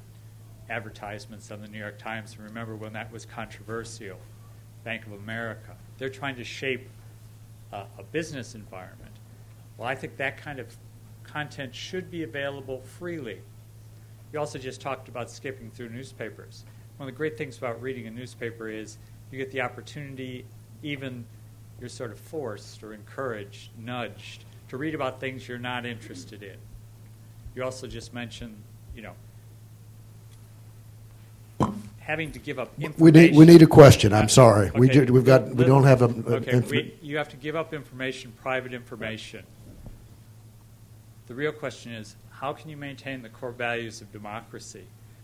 [0.70, 2.36] advertisements on the New York Times.
[2.36, 4.18] And remember when that was controversial,
[4.84, 5.76] Bank of America.
[5.98, 6.90] They're trying to shape
[7.72, 9.12] uh, a business environment.
[9.78, 10.76] Well, I think that kind of
[11.24, 13.42] content should be available freely.
[14.34, 16.66] You also just talked about skipping through newspapers.
[16.98, 18.98] One of the great things about reading a newspaper is
[19.32, 20.46] you get the opportunity,
[20.84, 21.26] even
[21.80, 26.56] you're sort of forced or encouraged, nudged, to read about things you're not interested in.
[27.56, 28.56] You also just mentioned,
[28.96, 29.14] you know,
[32.00, 33.04] having to give up information.
[33.04, 34.14] We need, we need a question.
[34.14, 34.72] I'm sorry.
[34.72, 36.06] We ju- we've got, we don't have a.
[36.06, 39.44] a- Okay, inf- we, you have to give up information, private information.
[41.28, 44.84] The real question is, how can you maintain the core values of democracy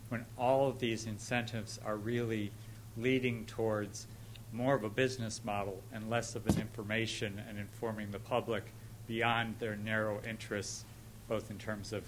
[0.10, 2.52] when all of these incentives are really
[2.98, 4.08] leading towards
[4.54, 8.64] more of a business model and less of an information and informing the public
[9.08, 10.86] beyond their narrow interests,
[11.28, 12.04] both in terms of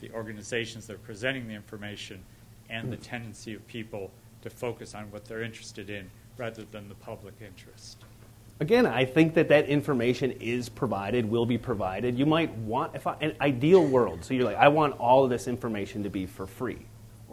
[0.00, 2.22] the organizations that are presenting the information
[2.70, 3.02] and the hmm.
[3.02, 4.10] tendency of people
[4.42, 7.98] to focus on what they're interested in rather than the public interest.
[8.60, 12.16] Again, I think that that information is provided, will be provided.
[12.16, 15.30] You might want, if I, an ideal world, so you're like, I want all of
[15.30, 16.78] this information to be for free.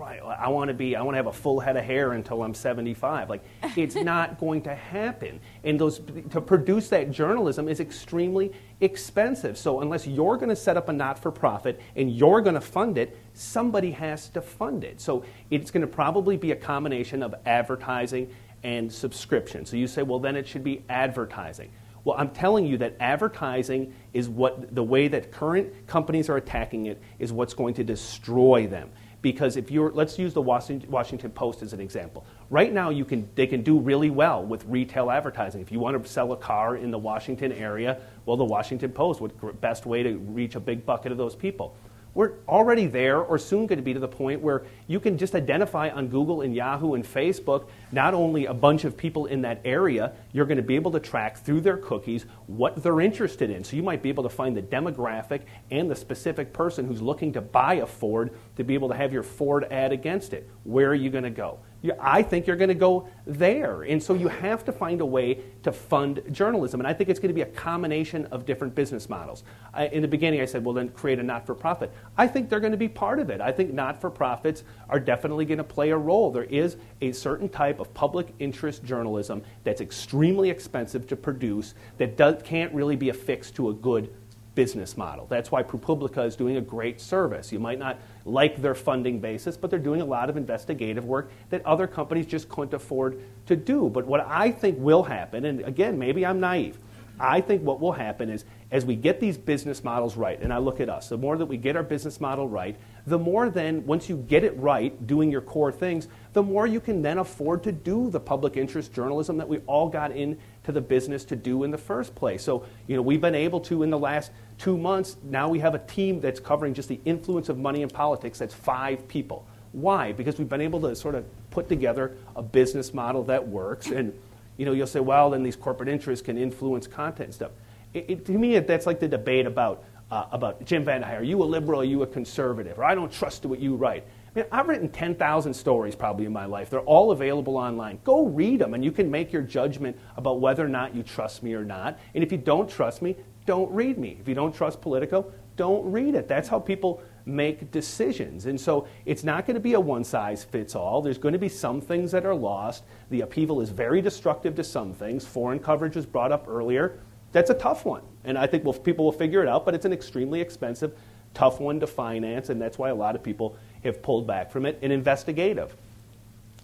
[0.02, 0.20] Right.
[0.20, 2.56] I want to be, I want to have a full head of hair until I'm
[2.56, 3.30] 75.
[3.30, 3.44] Like,
[3.76, 5.40] it's not going to happen.
[5.64, 9.60] And those, to produce that journalism is extremely expensive.
[9.60, 13.16] So unless you're going to set up a not-for-profit and you're going to fund it,
[13.36, 15.00] somebody has to fund it.
[15.00, 18.34] So it's going to probably be a combination of advertising
[18.64, 19.68] and subscription.
[19.68, 21.70] So you say, well, then it should be advertising.
[22.04, 26.88] Well, I'm telling you that advertising is what the way that current companies are attacking
[26.88, 28.90] it is what's going to destroy them.
[29.22, 32.26] Because if you're, let's use the Washington, Post as an example.
[32.50, 35.62] Right now, you can, they can do really well with retail advertising.
[35.62, 39.22] If you want to sell a car in the Washington area, well, the Washington Post
[39.22, 41.76] would best way to reach a big bucket of those people.
[42.14, 45.34] We're already there, or soon going to be to the point where you can just
[45.34, 49.62] identify on Google and Yahoo and Facebook not only a bunch of people in that
[49.64, 53.64] area, you're going to be able to track through their cookies what they're interested in.
[53.64, 57.32] So you might be able to find the demographic and the specific person who's looking
[57.34, 60.50] to buy a Ford to be able to have your Ford ad against it.
[60.66, 61.60] Where are you going to go?
[62.00, 63.84] I think you're going to go there.
[63.84, 66.80] And so you have to find a way to fund journalism.
[66.80, 69.44] And I think it's going to be a combination of different business models.
[69.74, 71.92] I, in the beginning, I said, well, then create a not for profit.
[72.18, 73.42] I think they're going to be part of it.
[73.42, 76.32] I think not for profits are definitely going to play a role.
[76.32, 82.16] There is a certain type of public interest journalism that's extremely expensive to produce that
[82.16, 84.14] does, can't really be affixed to a good
[84.54, 85.26] business model.
[85.28, 87.52] That's why ProPublica is doing a great service.
[87.52, 91.32] You might not like their funding basis, but they're doing a lot of investigative work
[91.50, 93.90] that other companies just couldn't afford to do.
[93.90, 96.78] But what I think will happen, and again, maybe I'm naive,
[97.20, 100.58] I think what will happen is as we get these business models right, and I
[100.58, 103.86] look at us, the more that we get our business model right, the more then,
[103.86, 107.64] once you get it right, doing your core things, the more you can then afford
[107.64, 111.64] to do the public interest journalism that we all got into the business to do
[111.64, 112.44] in the first place.
[112.44, 114.32] So, you know, we've been able to, in the last
[114.62, 117.90] two months, now we have a team that's covering just the influence of money in
[117.90, 119.44] politics that's five people.
[119.72, 120.12] Why?
[120.12, 123.88] Because we've been able to sort of put together a business model that works.
[123.88, 124.14] And,
[124.58, 127.52] you know, you'll say, well, then these corporate interests can influence content and stuff.
[127.96, 131.42] It, it, to me, that's like the debate about, uh, about Jim Van Are you
[131.42, 131.82] a liberal?
[131.82, 132.78] Are you a conservative?
[132.78, 134.06] Or I don't trust what you write.
[134.36, 136.70] I mean, I've written 10,000 stories probably in my life.
[136.70, 138.00] They're all available online.
[138.04, 141.42] Go read them, and you can make your judgment about whether or not you trust
[141.42, 142.00] me or not.
[142.14, 144.18] And if you don't trust me, don't read me.
[144.20, 146.28] If you don't trust Politico, don't read it.
[146.28, 148.46] That's how people make decisions.
[148.46, 151.02] And so it's not going to be a one size fits all.
[151.02, 152.84] There's going to be some things that are lost.
[153.10, 155.26] The upheaval is very destructive to some things.
[155.26, 157.00] Foreign coverage was brought up earlier.
[157.32, 158.02] That's a tough one.
[158.24, 160.98] And I think we'll, people will figure it out, but it's an extremely expensive,
[161.34, 164.66] tough one to finance, and that's why a lot of people have pulled back from
[164.66, 164.78] it.
[164.82, 165.76] And investigative.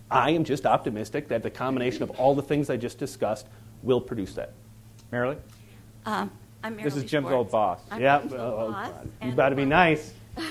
[0.09, 3.47] I am just optimistic that the combination of all the things I just discussed
[3.83, 4.53] will produce that.
[5.11, 5.37] Maralee?
[6.05, 6.31] Um,
[6.67, 7.33] I'm This is Jim's Schwartz.
[7.33, 7.79] old boss.
[7.89, 8.91] I'm uh, old uh, boss,
[9.23, 10.13] you to be nice.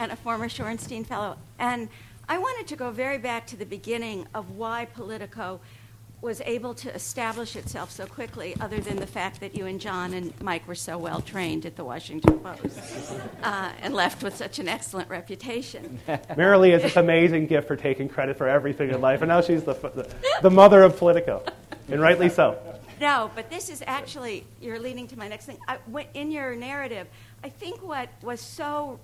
[0.00, 1.36] And a former Shorenstein Fellow.
[1.58, 1.90] And
[2.26, 5.60] I wanted to go very back to the beginning of why Politico
[6.22, 10.14] was able to establish itself so quickly, other than the fact that you and John
[10.14, 13.12] and Mike were so well trained at the Washington Post
[13.42, 16.00] uh, and left with such an excellent reputation.
[16.08, 19.64] Maralee is this amazing gift for taking credit for everything in life, and now she's
[19.64, 21.44] the, the, the mother of Politico,
[21.88, 22.58] and rightly so.
[23.00, 25.56] No, but this is actually, you're leading to my next thing.
[25.66, 25.78] I,
[26.12, 27.06] in your narrative,
[27.42, 29.00] I think what was so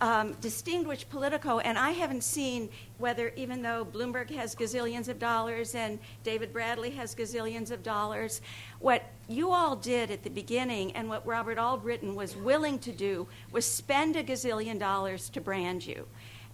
[0.00, 5.74] um, distinguished Politico, and I haven't seen whether, even though Bloomberg has gazillions of dollars
[5.74, 8.40] and David Bradley has gazillions of dollars,
[8.78, 13.26] what you all did at the beginning and what Robert Albritton was willing to do
[13.50, 16.06] was spend a gazillion dollars to brand you.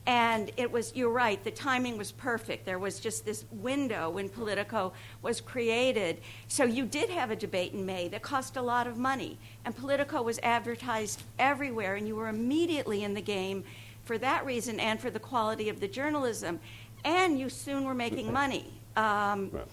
[0.07, 2.66] And it was, you're right, the timing was perfect.
[2.66, 4.92] There was just this window when Politico
[5.22, 6.20] was created.
[6.46, 9.38] So you did have a debate in May that cost a lot of money.
[9.64, 13.64] And Politico was advertised everywhere, and you were immediately in the game
[14.05, 16.61] for that reason and for the quality of the journalism.
[17.02, 18.72] And you soon were making money.
[18.96, 19.66] Um, Right.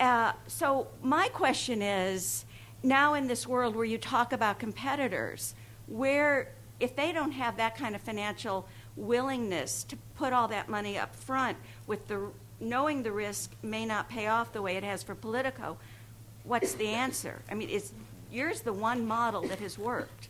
[0.00, 2.44] uh, so my question is,
[2.82, 5.54] now in this world where you talk about competitors,
[5.86, 8.66] where if they don't have that kind of financial
[8.96, 12.30] willingness to put all that money up front with the
[12.60, 15.78] knowing the risk may not pay off the way it has for Politico,
[16.44, 17.40] what's the answer?
[17.50, 17.92] I mean, is
[18.30, 20.28] yours the one model that has worked?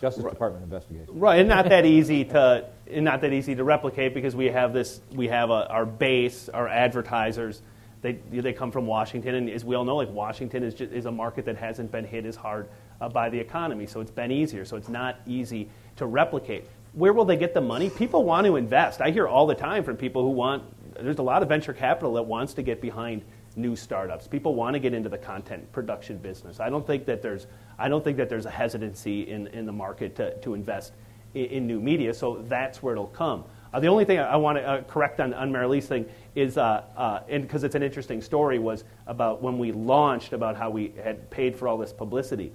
[0.00, 1.06] Justice Department investigation.
[1.18, 4.72] Right, and not that easy to and not that easy to replicate because we have
[4.72, 7.62] this we have a, our base, our advertisers.
[8.00, 11.06] They they come from Washington, and as we all know, like Washington is just, is
[11.06, 12.68] a market that hasn't been hit as hard
[13.00, 14.64] uh, by the economy, so it's been easier.
[14.64, 16.66] So it's not easy to replicate.
[16.92, 17.88] Where will they get the money?
[17.88, 19.00] People want to invest.
[19.00, 20.62] I hear all the time from people who want.
[20.94, 23.22] There's a lot of venture capital that wants to get behind
[23.56, 24.26] new startups.
[24.26, 26.60] People want to get into the content production business.
[26.60, 27.46] I don't think that there's
[27.78, 30.92] I don't think that there's a hesitancy in, in the market to, to invest
[31.34, 32.12] in, in new media.
[32.12, 33.44] So that's where it'll come.
[33.72, 36.84] Uh, the only thing I, want to uh, correct on, on Maralee's thing is, uh,
[36.94, 41.30] uh, because it's an interesting story, was about when we launched about how we had
[41.30, 42.52] paid for all this publicity.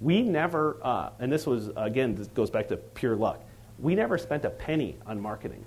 [0.00, 3.44] We never, uh, and this was again, this goes back to pure luck.
[3.80, 5.64] We never spent a penny on marketing,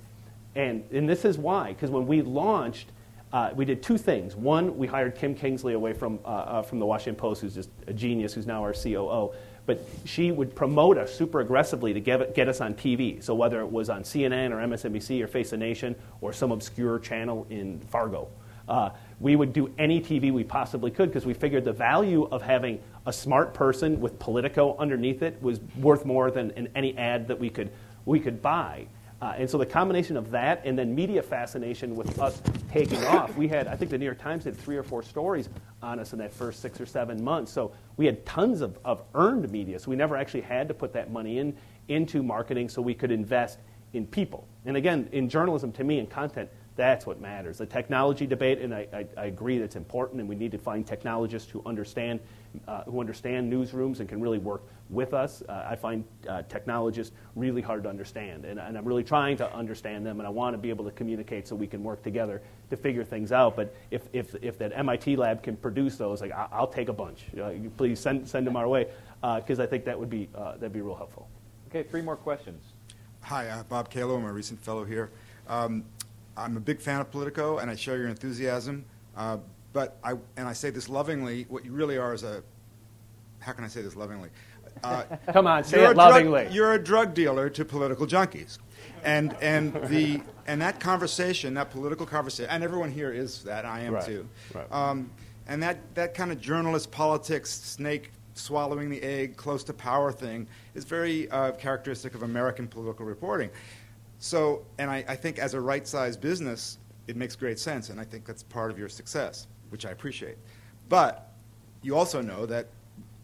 [0.55, 2.89] and and this is why, because when we launched,
[3.33, 4.35] uh, we did two things.
[4.35, 7.69] One, we hired Kim Kingsley away from, uh, uh, from the Washington Post, who's just
[7.87, 9.33] a genius, who's now our COO.
[9.65, 13.23] But she would promote us super aggressively to get, get us on TV.
[13.23, 16.99] So whether it was on CNN or MSNBC or Face the Nation or some obscure
[16.99, 18.27] channel in Fargo,
[18.67, 22.41] uh, we would do any TV we possibly could because we figured the value of
[22.41, 27.39] having a smart person with Politico underneath it was worth more than any ad that
[27.39, 27.71] we could,
[28.05, 28.87] we could buy.
[29.21, 33.33] Uh, and so the combination of that and then media fascination with us taking off,
[33.37, 35.47] we had, I think the New York Times did three or four stories
[35.81, 37.49] on us in that first six or seven months.
[37.49, 39.79] So we had tons of, of earned media.
[39.79, 41.55] So we never actually had to put that money in
[41.87, 43.59] into marketing so we could invest
[43.93, 44.45] in people.
[44.65, 47.59] And again, in journalism, to me, and content, that's what matters.
[47.59, 50.85] The technology debate, and I, I, I agree that's important, and we need to find
[50.85, 52.19] technologists who understand,
[52.67, 55.41] uh, who understand newsrooms and can really work with us.
[55.47, 59.53] Uh, I find uh, technologists really hard to understand, and, and I'm really trying to
[59.53, 62.41] understand them, and I want to be able to communicate so we can work together
[62.69, 63.55] to figure things out.
[63.55, 66.93] But if, if, if that MIT lab can produce those, like I, will take a
[66.93, 67.25] bunch.
[67.37, 68.87] Uh, you please send, send them our way,
[69.21, 71.27] because I think that would be uh, that'd be real helpful.
[71.69, 72.63] Okay, three more questions.
[73.21, 74.17] Hi, uh, Bob Calo.
[74.17, 75.09] I'm a recent fellow here.
[75.47, 75.85] Um,
[76.35, 78.85] I'm a big fan of Politico, and I share your enthusiasm.
[79.15, 79.37] Uh,
[79.73, 81.45] but I and I say this lovingly.
[81.49, 82.43] What you really are is a
[83.39, 84.29] how can I say this lovingly?
[84.83, 85.03] Uh,
[85.33, 86.43] Come on, say it lovingly.
[86.43, 88.57] Drug, you're a drug dealer to political junkies,
[89.03, 93.65] and and the and that conversation, that political conversation, and everyone here is that.
[93.65, 94.27] I am Right, too.
[94.53, 94.71] right.
[94.71, 95.11] Um,
[95.47, 100.47] and that that kind of journalist politics, snake swallowing the egg, close to power thing
[100.73, 103.49] is very uh, characteristic of American political reporting.
[104.17, 107.99] So, and I, I think as a right sized business, it makes great sense, and
[107.99, 110.37] I think that's part of your success, which I appreciate.
[110.87, 111.33] But
[111.81, 112.67] you also know that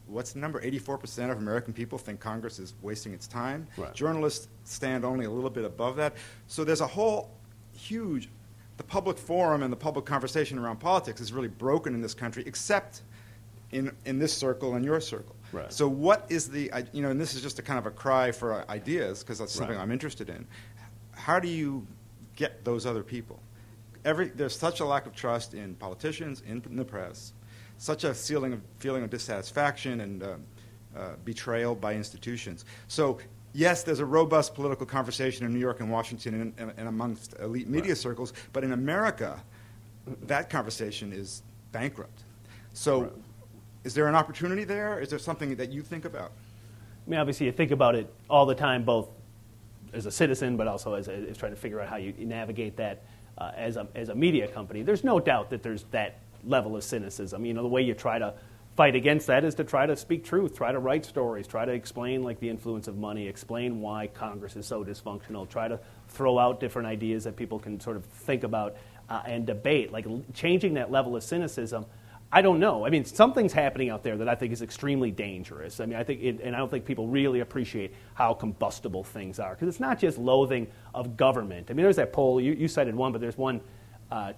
[0.07, 0.59] what's the number?
[0.59, 3.67] 84% of American people think Congress is wasting its time.
[3.77, 3.93] Right.
[3.93, 6.15] Journalists stand only a little bit above that.
[6.47, 7.29] So there's a whole
[7.71, 8.29] huge,
[8.77, 12.43] the public forum and the public conversation around politics is really broken in this country,
[12.47, 13.03] except
[13.71, 15.35] in, in this circle and your circle.
[15.51, 15.71] Right.
[15.71, 18.31] So what is the, you know, and this is just a kind of a cry
[18.31, 19.83] for ideas, because that's something Right.
[19.83, 20.47] I'm interested in.
[21.11, 21.85] How do you
[22.35, 23.39] get those other people?
[24.05, 27.33] Every, there's such a lack of trust in politicians, in, in the press,
[27.77, 30.35] such a feeling of, feeling of dissatisfaction and uh,
[30.97, 32.65] uh, betrayal by institutions.
[32.87, 33.19] So,
[33.53, 37.35] yes, there's a robust political conversation in New York and Washington and, and, and amongst
[37.39, 39.41] elite media circles, but in America,
[40.23, 42.23] that conversation is bankrupt.
[42.73, 43.11] So, Right.
[43.83, 44.99] is there an opportunity there?
[44.99, 46.31] Is there something that you think about?
[47.05, 49.09] I mean, obviously, you think about it all the time, both
[49.93, 52.77] as a citizen, but also as, a, as trying to figure out how you navigate
[52.77, 53.03] that
[53.39, 54.83] uh, as, a, as a media company.
[54.83, 57.45] There's no doubt that there's that level of cynicism.
[57.45, 58.33] You know, the way you try to
[58.75, 61.71] fight against that is to try to speak truth, try to write stories, try to
[61.71, 66.39] explain like the influence of money, explain why Congress is so dysfunctional, try to throw
[66.39, 68.77] out different ideas that people can sort of think about
[69.09, 69.91] uh, and debate.
[69.91, 71.85] Like changing that level of cynicism.
[72.31, 72.85] I don't know.
[72.85, 75.79] I mean, something's happening out there that I think is extremely dangerous.
[75.79, 79.39] I mean, I think, it, and I don't think people really appreciate how combustible things
[79.39, 81.67] are because it's not just loathing of government.
[81.69, 83.61] I mean, there's that poll you, you cited one, but there's one
[84.11, 84.33] uh,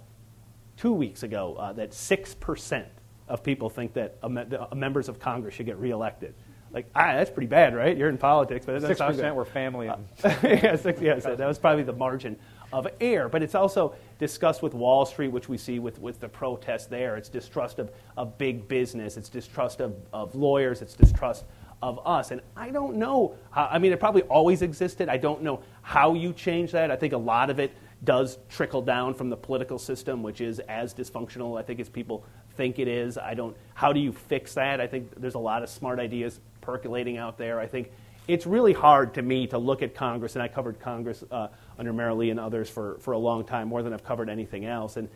[0.78, 2.88] two weeks ago uh, that six percent
[3.28, 6.34] of people think that a the- uh, members of Congress should get reelected.
[6.72, 7.94] like, ah, that's pretty bad, right?
[7.94, 9.88] You're in politics, but six percent were family.
[9.88, 10.06] And
[10.42, 12.38] yeah, six, yeah, so that was probably the margin
[12.72, 13.28] of error.
[13.28, 17.16] But it's also discussed with Wall Street, which we see with, with the protests there.
[17.16, 19.16] It's distrust of, of big business.
[19.16, 20.80] It's distrust of, of lawyers.
[20.80, 21.44] It's distrust
[21.82, 22.30] of us.
[22.30, 23.34] And I don't know.
[23.52, 25.08] I mean, it probably always existed.
[25.08, 26.88] I don't know how you change that.
[26.88, 27.72] I think a lot of it
[28.04, 32.24] does trickle down from the political system, which is as dysfunctional, I think, as people
[32.54, 33.18] think it is.
[33.18, 33.56] I don't.
[33.74, 34.80] How do you fix that?
[34.80, 37.58] I think there's a lot of smart ideas percolating out there.
[37.58, 37.90] I think
[38.28, 41.48] it's really hard to me to look at Congress, and I covered Congress uh,
[41.78, 44.96] under Maralee and others for, for a long time, more than I've covered anything else.
[44.96, 45.08] And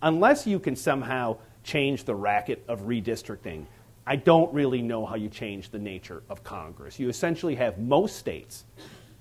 [0.00, 3.66] unless you can somehow change the racket of redistricting,
[4.06, 6.98] I don't really know how you change the nature of Congress.
[6.98, 8.64] You essentially have most states,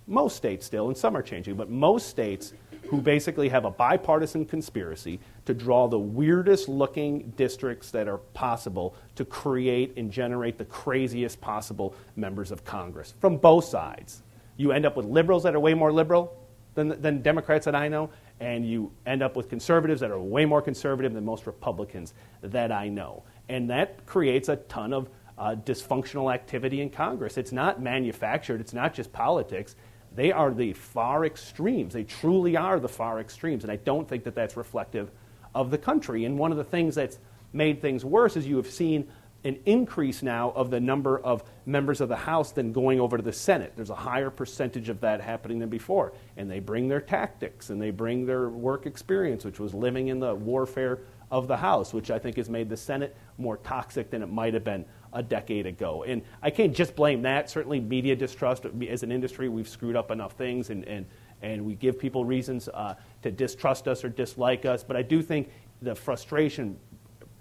[0.08, 2.54] most states still, and some are changing, but most states
[2.88, 8.96] who basically have a bipartisan conspiracy to draw the weirdest looking districts that are possible
[9.16, 14.24] to create and generate the craziest possible members of Congress from both sides.
[14.58, 16.36] You end up with liberals that are way more liberal
[16.74, 18.10] than, than Democrats that I know,
[18.40, 22.72] and you end up with conservatives that are way more conservative than most Republicans that
[22.72, 23.24] I know.
[23.50, 27.38] And that creates a ton of uh, dysfunctional activity in Congress.
[27.38, 29.76] It's not manufactured, it's not just politics.
[30.14, 31.94] They are the far extremes.
[31.94, 33.64] They truly are the far extremes.
[33.64, 35.10] And I don't think that that's reflective
[35.56, 36.26] of the country.
[36.26, 37.18] And one of the things that's
[37.54, 39.08] made things worse is you have seen
[39.44, 43.24] an increase now of the number of members of the House than going over to
[43.24, 43.74] the Senate.
[43.76, 46.14] There's a higher percentage of that happening than before.
[46.38, 50.20] And they bring their tactics and they bring their work experience, which was living in
[50.20, 51.00] the warfare
[51.32, 54.54] of the House, which I think has made the Senate more toxic than it might
[54.54, 56.04] have been a decade ago.
[56.04, 57.50] And I can't just blame that.
[57.50, 61.06] Certainly, media distrust as an industry, we've screwed up enough things and, and,
[61.42, 64.84] and we give people reasons uh, to distrust us or dislike us.
[64.84, 65.50] But I do think
[65.82, 66.78] the frustration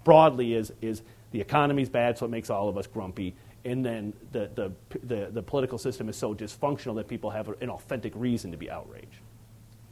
[0.03, 3.35] broadly is, is the economy's bad, so it makes all of us grumpy.
[3.63, 4.71] And then the, the,
[5.03, 8.69] the, the political system is so dysfunctional that people have an authentic reason to be
[8.69, 9.19] outraged.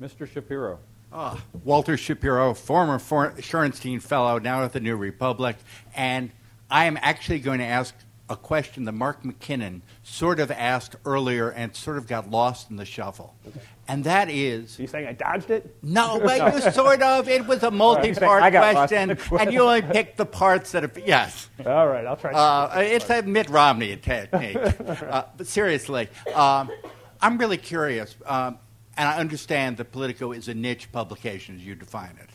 [0.01, 0.27] Mr.
[0.27, 0.79] Shapiro.
[1.11, 5.57] Uh, Walter Shapiro, former Shorenstein Fellow, now at the New Republic,
[5.95, 6.31] and
[6.69, 7.95] I am actually going to ask
[8.30, 12.75] a question that Mark McKinnon sort of asked earlier and sort of got lost in
[12.75, 13.36] the shuffle.
[13.47, 13.59] Okay.
[13.88, 14.77] And that is.
[14.77, 15.75] Are you saying I dodged it?
[15.82, 17.27] No, but you sort of.
[17.27, 20.91] It was a multi part question, and you only picked the parts that are.
[21.03, 21.49] Yes.
[21.65, 22.32] All right, I'll try.
[22.32, 24.57] Uh, it's a Mitt Romney technique.
[24.88, 26.69] uh, but seriously, um,
[27.19, 28.59] I'm really curious, um,
[28.95, 32.30] and I understand that Politico is a niche publication as you define it.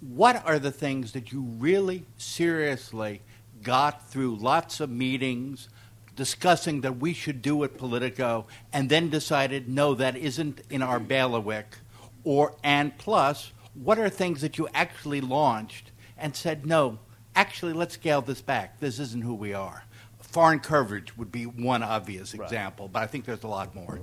[0.00, 3.22] What are the things that you really seriously
[3.62, 5.68] got through lots of meetings
[6.14, 11.00] discussing that we should do at Politico and then decided, no, that isn't in our
[11.00, 11.78] bailiwick?
[12.24, 16.98] Or, and plus, what are things that you actually launched and said, no,
[17.34, 18.78] actually, let's scale this back.
[18.78, 19.84] This isn't who we are.
[20.20, 22.92] Foreign coverage would be one obvious example, right.
[22.92, 24.00] but I think there's a lot more.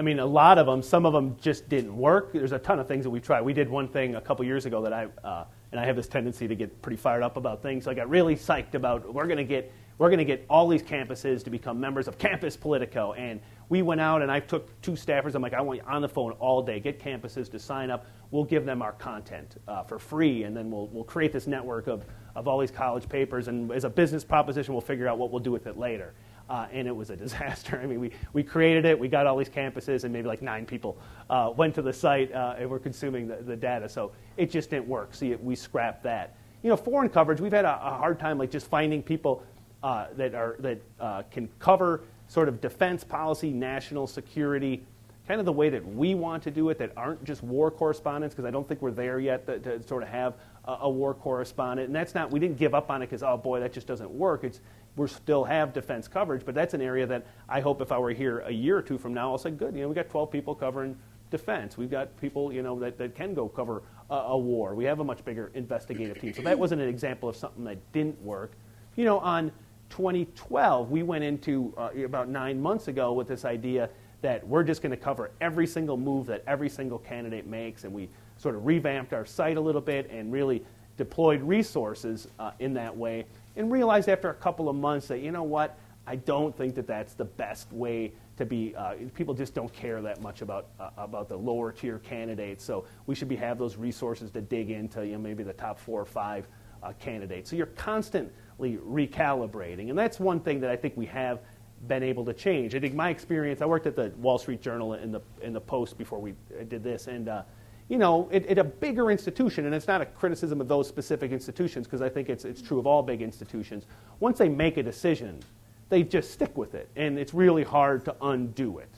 [0.00, 2.32] I mean, a lot of them, some of them just didn't work.
[2.32, 3.42] There's a ton of things that we tried.
[3.42, 6.08] We did one thing a couple years ago that I, uh, and I have this
[6.08, 7.84] tendency to get pretty fired up about things.
[7.84, 10.66] So I got really psyched about we're going to get we're going to get all
[10.68, 13.12] these campuses to become members of Campus Politico.
[13.12, 15.34] And we went out and I took two staffers.
[15.34, 16.80] I'm like, I want you on the phone all day.
[16.80, 18.06] Get campuses to sign up.
[18.30, 21.88] We'll give them our content uh, for free, and then we'll we'll create this network
[21.88, 23.48] of of all these college papers.
[23.48, 26.14] And as a business proposition, we'll figure out what we'll do with it later.
[26.50, 27.80] Uh, and it was a disaster.
[27.80, 30.66] I mean, we, we created it, we got all these campuses, and maybe like nine
[30.66, 30.98] people
[31.30, 33.88] uh, went to the site uh, and were consuming the, the, data.
[33.88, 35.14] So it just didn't work.
[35.14, 36.34] So we scrapped that.
[36.62, 39.44] You know, foreign coverage, we've had a, a hard time like just finding people
[39.82, 44.82] uh, that, are, that uh, can cover sort of defense policy, national security,
[45.26, 48.34] kind of the way that we want to do it, that aren't just war correspondents,
[48.34, 50.34] because I don't think we're there yet to, to sort of have
[50.64, 51.86] a, a, war correspondent.
[51.86, 54.10] And that's not, we didn't give up on it because, oh boy, that just doesn't
[54.10, 54.42] work.
[54.42, 54.60] It's,
[54.96, 58.12] we still have defense coverage, but that's an area that I hope if I were
[58.12, 60.30] here a year or two from now, I'll say, good, you know, we got 12
[60.30, 60.96] people covering
[61.30, 61.78] defense.
[61.78, 64.74] We've got people, you know, that, that can go cover a, a war.
[64.74, 66.34] We have a much bigger investigative team.
[66.34, 68.52] So that wasn't an example of something that didn't work.
[68.96, 69.52] You know, on
[69.90, 73.88] 2012, we went into uh, about nine months ago with this idea
[74.22, 77.92] that we're just going to cover every single move that every single candidate makes, and
[77.92, 80.62] we sort of revamped our site a little bit and really
[80.96, 83.24] deployed resources uh, in that way
[83.56, 86.86] and realized after a couple of months that, you know what, I don't think that
[86.86, 88.74] that's the best way to be.
[88.74, 92.64] Uh, people just don't care that much about, uh, about the lower tier candidates.
[92.64, 95.78] So we should be, have those resources to dig into you know, maybe the top
[95.78, 96.48] four or five
[96.82, 97.50] uh, candidates.
[97.50, 99.90] So you're constantly recalibrating.
[99.90, 101.40] And that's one thing that I think we have
[101.86, 102.74] been able to change.
[102.74, 105.60] I think my experience, I worked at the Wall Street Journal in the, in the
[105.60, 106.34] Post before we
[106.68, 107.06] did this.
[107.06, 107.42] And uh,
[107.90, 111.32] you know, at, at, a bigger institution, and it's not a criticism of those specific
[111.32, 113.84] institutions because I think it's, it's true of all big institutions,
[114.20, 115.40] once they make a decision,
[115.88, 118.88] they just stick with it, and it's really hard to undo it.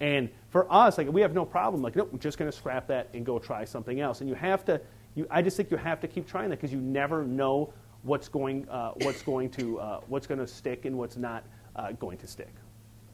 [0.00, 1.82] And for us, like we have no problem.
[1.82, 4.20] Like, nope, we're just going to scrap that and go try something else.
[4.20, 4.80] And you have to.
[5.14, 7.72] You, I just think you have to keep trying that because you never know
[8.02, 11.44] what's going, uh, what's going to, uh, what's going to stick and what's not
[11.76, 12.52] uh, going to stick.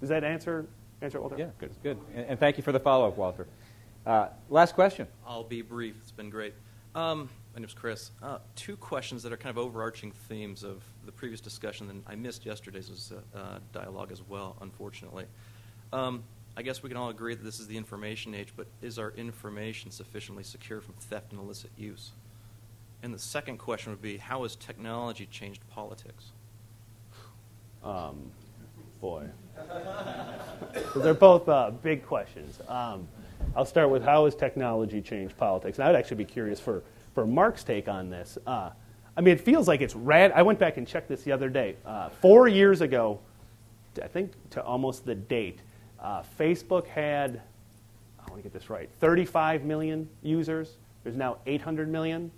[0.00, 0.66] Does that answer
[1.00, 1.36] answer Walter?
[1.38, 1.98] Yeah, good, good.
[2.14, 3.46] And, and thank you for the follow up, Walter.
[4.04, 5.06] Uh, last question.
[5.26, 5.94] I'll be brief.
[6.02, 6.54] It's been great.
[6.94, 8.10] Um, my name's Chris.
[8.22, 12.16] Uh, two questions that are kind of overarching themes of the previous discussion, and I
[12.16, 15.26] missed yesterday's uh, dialogue as well, unfortunately.
[15.92, 16.24] Um,
[16.56, 19.12] I guess we can all agree that this is the information age, but is our
[19.12, 22.10] information sufficiently secure from theft and illicit use?
[23.02, 26.32] And the second question would be how has technology changed politics?
[27.84, 28.30] Um,
[29.00, 29.26] boy.
[30.92, 32.60] so they're both uh, big questions.
[32.68, 33.08] Um,
[33.54, 35.78] I'll start with how has technology changed politics?
[35.78, 36.82] And I would actually be curious for,
[37.14, 38.38] for Mark's take on this.
[38.46, 38.70] Uh,
[39.14, 40.32] I mean, it feels like it's rad.
[40.34, 41.76] I went back and checked this the other day.
[41.84, 43.20] Uh, four years ago,
[44.02, 45.60] I think to almost the date,
[46.00, 47.42] uh, Facebook had,
[48.18, 50.76] I want to get this right, 35 million users.
[51.04, 52.30] There's now 800 million.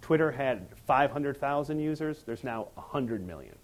[0.00, 2.22] Twitter had 500,000 users.
[2.22, 3.54] There's now 100 million.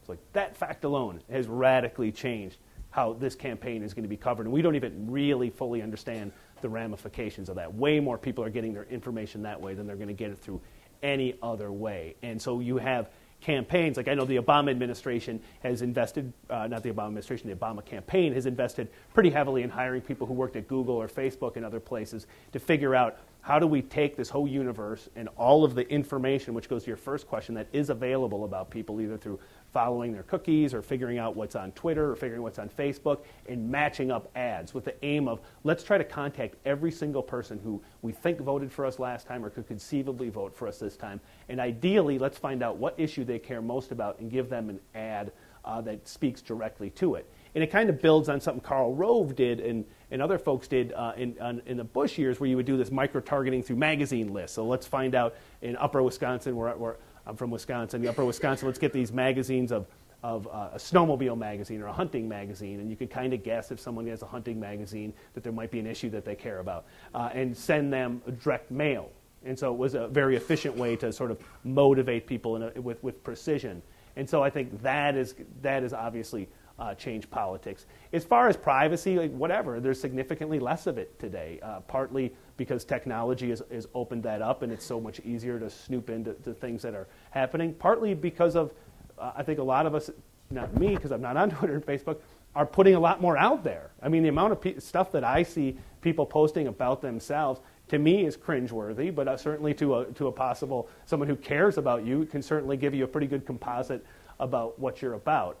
[0.00, 2.56] It's like that fact alone has radically changed
[2.90, 4.46] how this campaign is going to be covered.
[4.46, 7.74] And we don't even really fully understand the ramifications of that.
[7.74, 10.38] Way more people are getting their information that way than they're going to get it
[10.38, 10.60] through
[11.02, 12.16] any other way.
[12.22, 13.10] And so you have
[13.40, 13.96] campaigns.
[13.96, 17.84] Like I know the Obama administration has invested, uh, not the Obama administration, the Obama
[17.84, 21.64] campaign has invested pretty heavily in hiring people who worked at Google or Facebook and
[21.64, 25.74] other places to figure out how do we take this whole universe and all of
[25.74, 29.40] the information, which goes to your first question, that is available about people either through
[29.72, 33.70] following their cookies or figuring out what's on Twitter or figuring what's on Facebook and
[33.70, 37.80] matching up ads with the aim of let's try to contact every single person who
[38.02, 41.20] we think voted for us last time or could conceivably vote for us this time.
[41.48, 44.80] And ideally, let's find out what issue they care most about and give them an
[44.94, 45.32] ad
[45.64, 47.30] uh, that speaks directly to it.
[47.54, 50.92] And it kind of builds on something Karl Rove did and, and other folks did
[50.92, 53.76] uh, in, on, in the Bush years where you would do this micro targeting through
[53.76, 54.54] magazine lists.
[54.54, 56.96] So let's find out in upper Wisconsin, where, where
[57.26, 59.86] I'm from Wisconsin, the upper Wisconsin, let's get these magazines of,
[60.22, 63.70] of uh, a snowmobile magazine or a hunting magazine, and you can kind of guess
[63.70, 66.60] if someone has a hunting magazine that there might be an issue that they care
[66.60, 69.10] about, uh, and send them direct mail.
[69.44, 73.02] And so it was a very efficient way to sort of motivate people a, with,
[73.02, 73.80] with precision.
[74.16, 76.48] And so I think that is, that is obviously
[76.80, 77.86] uh, change politics.
[78.12, 82.84] As far as privacy, like whatever, there's significantly less of it today, uh, partly because
[82.84, 86.82] technology has, has opened that up and it's so much easier to snoop into things
[86.82, 88.72] that are happening, partly because of,
[89.18, 90.10] uh, I think a lot of us,
[90.50, 92.18] not me because I'm not on Twitter and Facebook,
[92.56, 93.90] are putting a lot more out there.
[94.02, 97.98] I mean, the amount of pe- stuff that I see people posting about themselves to
[97.98, 102.06] me is cringeworthy, but uh, certainly to a, to a possible someone who cares about
[102.06, 104.04] you can certainly give you a pretty good composite
[104.38, 105.58] about what you're about.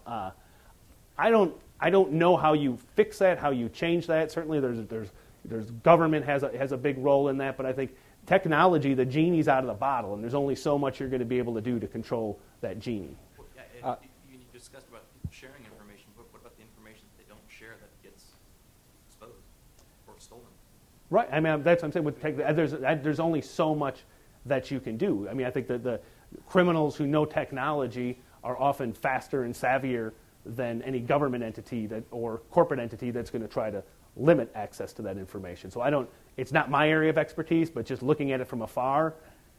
[1.20, 4.30] Uh, I don't I don't know how you fix that, how you change that.
[4.30, 5.08] Certainly, there's there's
[5.44, 7.94] there's government has a, has a big role in that, but I think
[8.26, 11.26] technology, the genie's out of the bottle, and there's only so much you're going to
[11.26, 13.16] be able to do to control that genie.
[13.38, 13.96] Well, yeah, uh,
[14.30, 17.76] you, you, discussed about sharing information, but what about the information that they don't share
[17.80, 18.24] that gets
[19.08, 19.32] exposed
[20.06, 20.44] or stolen?
[21.08, 21.28] Right.
[21.32, 22.04] I mean, that's what I'm saying.
[22.04, 24.04] With tech, there's there's only so much
[24.44, 25.26] that you can do.
[25.28, 26.00] I mean, I think that the
[26.46, 30.12] criminals who know technology are often faster and savvier
[30.56, 33.82] than any government entity that or corporate entity that's going to try to
[34.16, 35.70] limit access to that information.
[35.70, 38.62] So I don't, it's not my area of expertise, but just looking at it from
[38.62, 39.14] afar,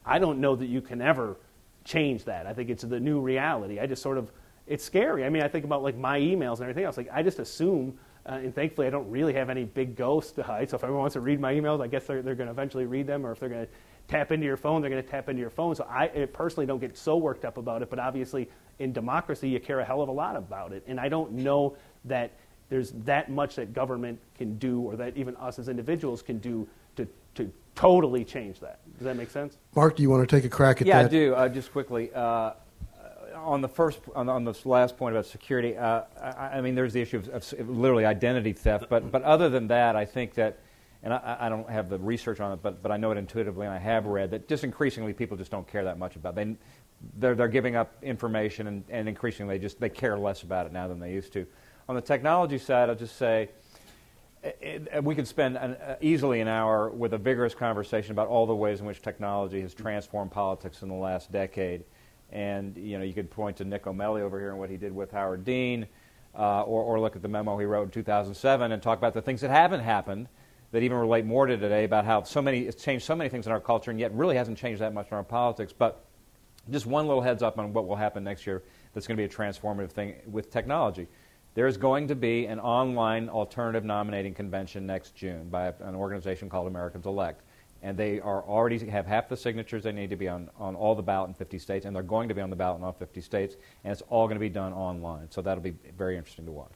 [0.05, 1.37] I don't know that you can ever
[1.83, 2.45] change that.
[2.45, 3.79] I think it's the new reality.
[3.79, 4.31] I just sort of,
[4.67, 5.25] it's scary.
[5.25, 6.97] I mean, I think about like my emails and everything else.
[6.97, 10.43] Like I just assume, uh, and thankfully I don't really have any big ghosts to
[10.43, 10.69] hide.
[10.69, 12.85] So if everyone wants to read my emails, I guess they're, they're going to eventually
[12.85, 13.25] read them.
[13.25, 13.71] Or if they're going to
[14.07, 15.75] tap into your phone, they're going to tap into your phone.
[15.75, 17.89] So I personally don't get so worked up about it.
[17.89, 18.49] But obviously
[18.81, 20.83] in democracy, you care a hell of a lot about it.
[20.87, 22.31] And I don't know that
[22.69, 26.67] there's that much that government can do or that even us as individuals can do
[26.95, 28.79] to, to totally change that.
[28.97, 29.57] Does that make sense?
[29.75, 31.11] Mark, do you want to take a crack at yeah, that?
[31.11, 31.35] Yeah, I do.
[31.35, 32.11] Uh, just quickly.
[32.13, 32.53] Uh,
[33.35, 36.93] on the first, on, on, this last point about security, uh, I, I, mean, there's
[36.93, 38.85] the issue of, of, literally identity theft.
[38.89, 40.59] But, but other than that, I think that,
[41.03, 43.65] and I, I, don't have the research on it, but, but I know it intuitively,
[43.65, 46.33] and I have read that just increasingly people just don't care that much about.
[46.33, 46.35] It.
[46.35, 46.55] They,
[47.17, 50.71] they're, they're giving up information, and, and increasingly they just they care less about it
[50.71, 51.45] now than they used to.
[51.89, 53.49] On the technology side, I'll just say
[54.43, 58.27] it, it, we could spend an, uh, easily an hour with a vigorous conversation about
[58.27, 61.83] all the ways in which technology has transformed politics in the last decade.
[62.31, 64.95] And you know, you could point to Nicco Mele over here and what he did
[64.95, 65.85] with Howard Dean,
[66.37, 69.21] uh, or, or look at the memo he wrote in 2007 and talk about the
[69.21, 70.27] things that haven't happened
[70.71, 73.45] that even relate more to today about how so many it's changed so many things
[73.45, 75.73] in our culture and yet really hasn't changed that much in our politics.
[75.77, 76.05] But
[76.69, 78.63] just one little heads up on what will happen next year.
[78.93, 81.07] that's going to be a transformative thing with technology.
[81.53, 86.49] There is going to be an online alternative nominating convention next June by an organization
[86.49, 87.41] called Americans Elect.
[87.83, 90.93] And they are already have half the signatures they need to be on, on all
[90.93, 92.93] the ballot in 50 states, and they're going to be on the ballot in all
[92.93, 95.31] 50 states, and it's all going to be done online.
[95.31, 96.71] So that'll be very interesting to watch.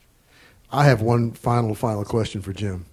[0.71, 2.87] I have one final, final question for Jim.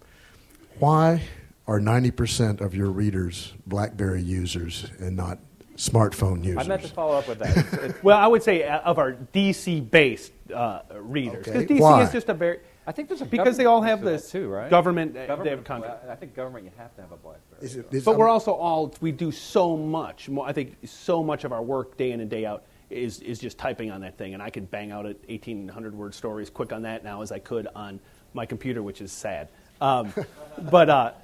[0.78, 1.22] Why
[1.66, 5.38] are 90% of your readers BlackBerry users and not
[5.76, 6.64] smartphone users?
[6.64, 8.02] I meant to follow up with that.
[8.02, 11.44] well, I would say uh, of our DC based uh, readers.
[11.46, 11.74] Because Okay.
[11.74, 12.02] DC Why?
[12.02, 12.60] is just a very.
[12.86, 14.68] I think there's a because they all have this too, right?
[14.68, 15.16] government.
[15.16, 16.02] uh, they Government, have contract.
[16.04, 17.62] well, I think government, you have to have a BlackBerry.
[17.64, 20.28] Is it- is- But we're also all we do so much.
[20.28, 23.38] More, I think so much of our work day in and day out is is
[23.38, 26.72] just typing on that thing, and I could bang out at 1,800 word stories quick
[26.72, 28.00] on that now as I could on
[28.34, 29.48] my computer, which is sad.
[29.80, 30.12] Um,
[30.70, 31.21] but uh, I,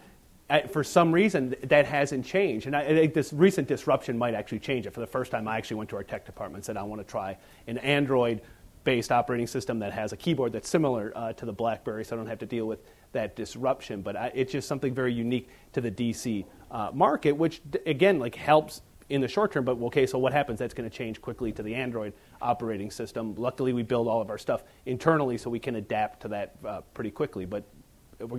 [0.70, 4.86] for some reason that hasn't changed, and I, think this recent disruption might actually change
[4.86, 4.94] it.
[4.94, 7.00] For the first time, I actually went to our tech department and said I want
[7.00, 8.40] to try an Android.
[8.84, 12.16] Based operating system that has a keyboard that's similar uh, to the BlackBerry, so I
[12.16, 12.78] don't have to deal with
[13.12, 14.00] that disruption.
[14.00, 18.34] But I, it's just something very unique to the DC uh, market, which again like
[18.34, 19.64] helps in the short term.
[19.64, 20.58] But okay, so what happens?
[20.58, 23.34] That's going to change quickly to the Android operating system.
[23.34, 26.80] Luckily, we build all of our stuff internally, so we can adapt to that uh,
[26.94, 27.44] pretty quickly.
[27.44, 27.64] But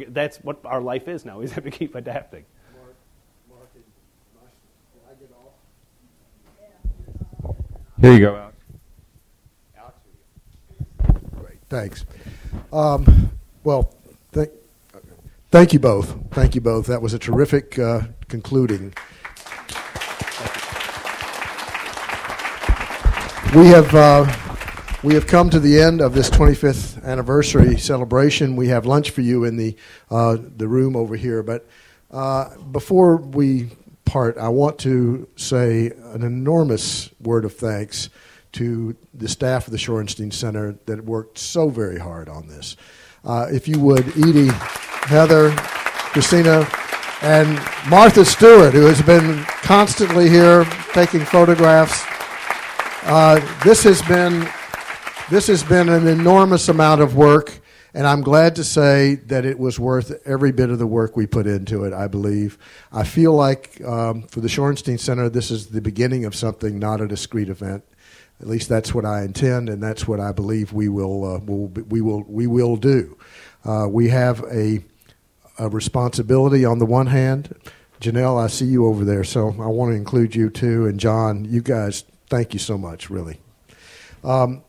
[0.09, 1.39] that's what our life is now.
[1.39, 2.45] We have to keep adapting.
[8.01, 8.55] Here you go, Alex.
[11.37, 12.05] Great, thanks.
[12.71, 13.31] Um,
[13.65, 13.93] well,
[14.31, 14.51] th-
[15.51, 16.15] thank you both.
[16.31, 16.85] Thank you both.
[16.85, 18.93] That was a terrific uh, concluding.
[23.53, 24.48] We have uh,
[25.01, 28.55] we have come to the end of this 25th anniversary celebration.
[28.55, 29.75] We have lunch for you in the
[30.11, 31.41] uh, the room over here.
[31.41, 31.67] But
[32.11, 33.69] uh, before we
[34.03, 38.09] part, I want to say an enormous word of thanks
[38.53, 42.75] to the staff of the Shorenstein Center that worked so very hard on this.
[43.23, 45.51] Uh, if you would, Edie, Heather,
[46.11, 46.67] Christina,
[47.21, 52.03] and Martha Stewart, who has been constantly here taking photographs.
[53.03, 54.49] Uh, this has been
[55.29, 57.59] this has been an enormous amount of work,
[57.93, 61.27] and I'm glad to say that it was worth every bit of the work we
[61.27, 61.93] put into it.
[61.93, 62.57] I believe.
[62.91, 66.99] I feel like um, for the Shorenstein Center, this is the beginning of something, not
[66.99, 67.83] a discrete event.
[68.41, 71.67] At least that's what I intend, and that's what I believe we will uh, will
[71.67, 73.15] we will we will do.
[73.63, 74.83] Uh, we have a,
[75.59, 77.53] a responsibility on the one hand.
[78.01, 80.87] Janelle, I see you over there, so I want to include you too.
[80.87, 83.39] And John, you guys, thank you so much, really.
[84.23, 84.63] Um,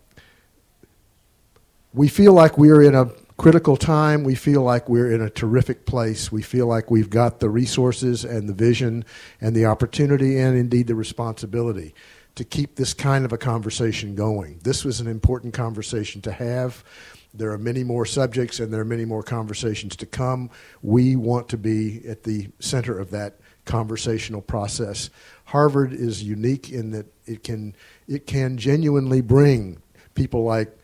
[1.93, 3.07] we feel like we're in a
[3.37, 4.23] critical time.
[4.23, 6.31] We feel like we're in a terrific place.
[6.31, 9.05] We feel like we've got the resources and the vision
[9.41, 11.95] and the opportunity and indeed the responsibility
[12.37, 14.61] to keep this kind of a conversation going.
[14.63, 16.85] This was an important conversation to have.
[17.33, 20.51] There are many more subjects and there are many more conversations to come.
[20.83, 25.11] We want to be at the center of that conversational process.
[25.45, 27.75] Harvard is unique in that it can
[28.07, 29.81] it can genuinely bring
[30.15, 30.77] people like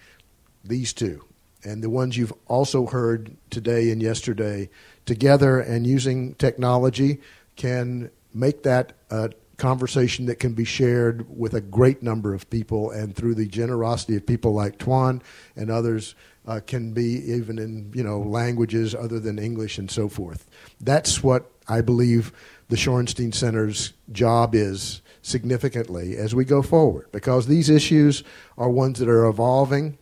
[0.69, 1.25] these two
[1.67, 4.71] and the ones you've also heard today and yesterday
[5.05, 7.21] together and using technology
[7.57, 12.91] can make that a conversation that can be shared with a great number of people
[12.91, 15.23] and through the generosity of people like Tuan
[15.57, 16.15] and others
[16.47, 20.47] uh, can be even in you know languages other than English and so forth.
[20.81, 22.33] That's what I believe
[22.69, 28.23] the Shorenstein Center's job is significantly as we go forward because these issues
[28.57, 29.99] are ones that are evolving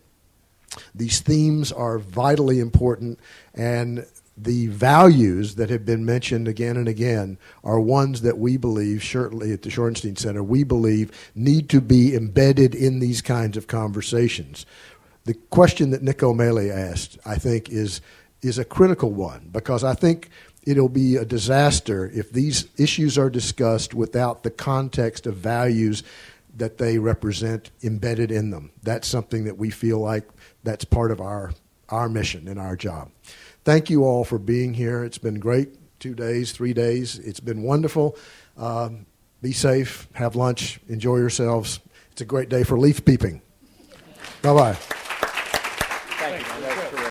[0.94, 3.18] these themes are vitally important,
[3.54, 4.06] and
[4.36, 9.52] the values that have been mentioned again and again are ones that we believe, certainly
[9.52, 14.66] at the Shorenstein Center, we believe need to be embedded in these kinds of conversations.
[15.24, 18.00] The question that Nicco Mele asked, I think, is,
[18.42, 20.30] is a critical one because I think
[20.64, 26.02] it'll be a disaster if these issues are discussed without the context of values
[26.56, 28.70] that they represent embedded in them.
[28.82, 30.28] That's something that we feel like
[30.64, 31.52] that's part of our,
[31.88, 33.10] our mission and our job.
[33.64, 35.04] Thank you all for being here.
[35.04, 35.68] It's been great.
[36.00, 37.18] Two days, three days.
[37.18, 38.16] It's been wonderful.
[38.56, 39.06] Um,
[39.40, 41.80] be safe, have lunch, enjoy yourselves.
[42.12, 43.42] It's a great day for leaf peeping.
[44.42, 44.78] Bye bye.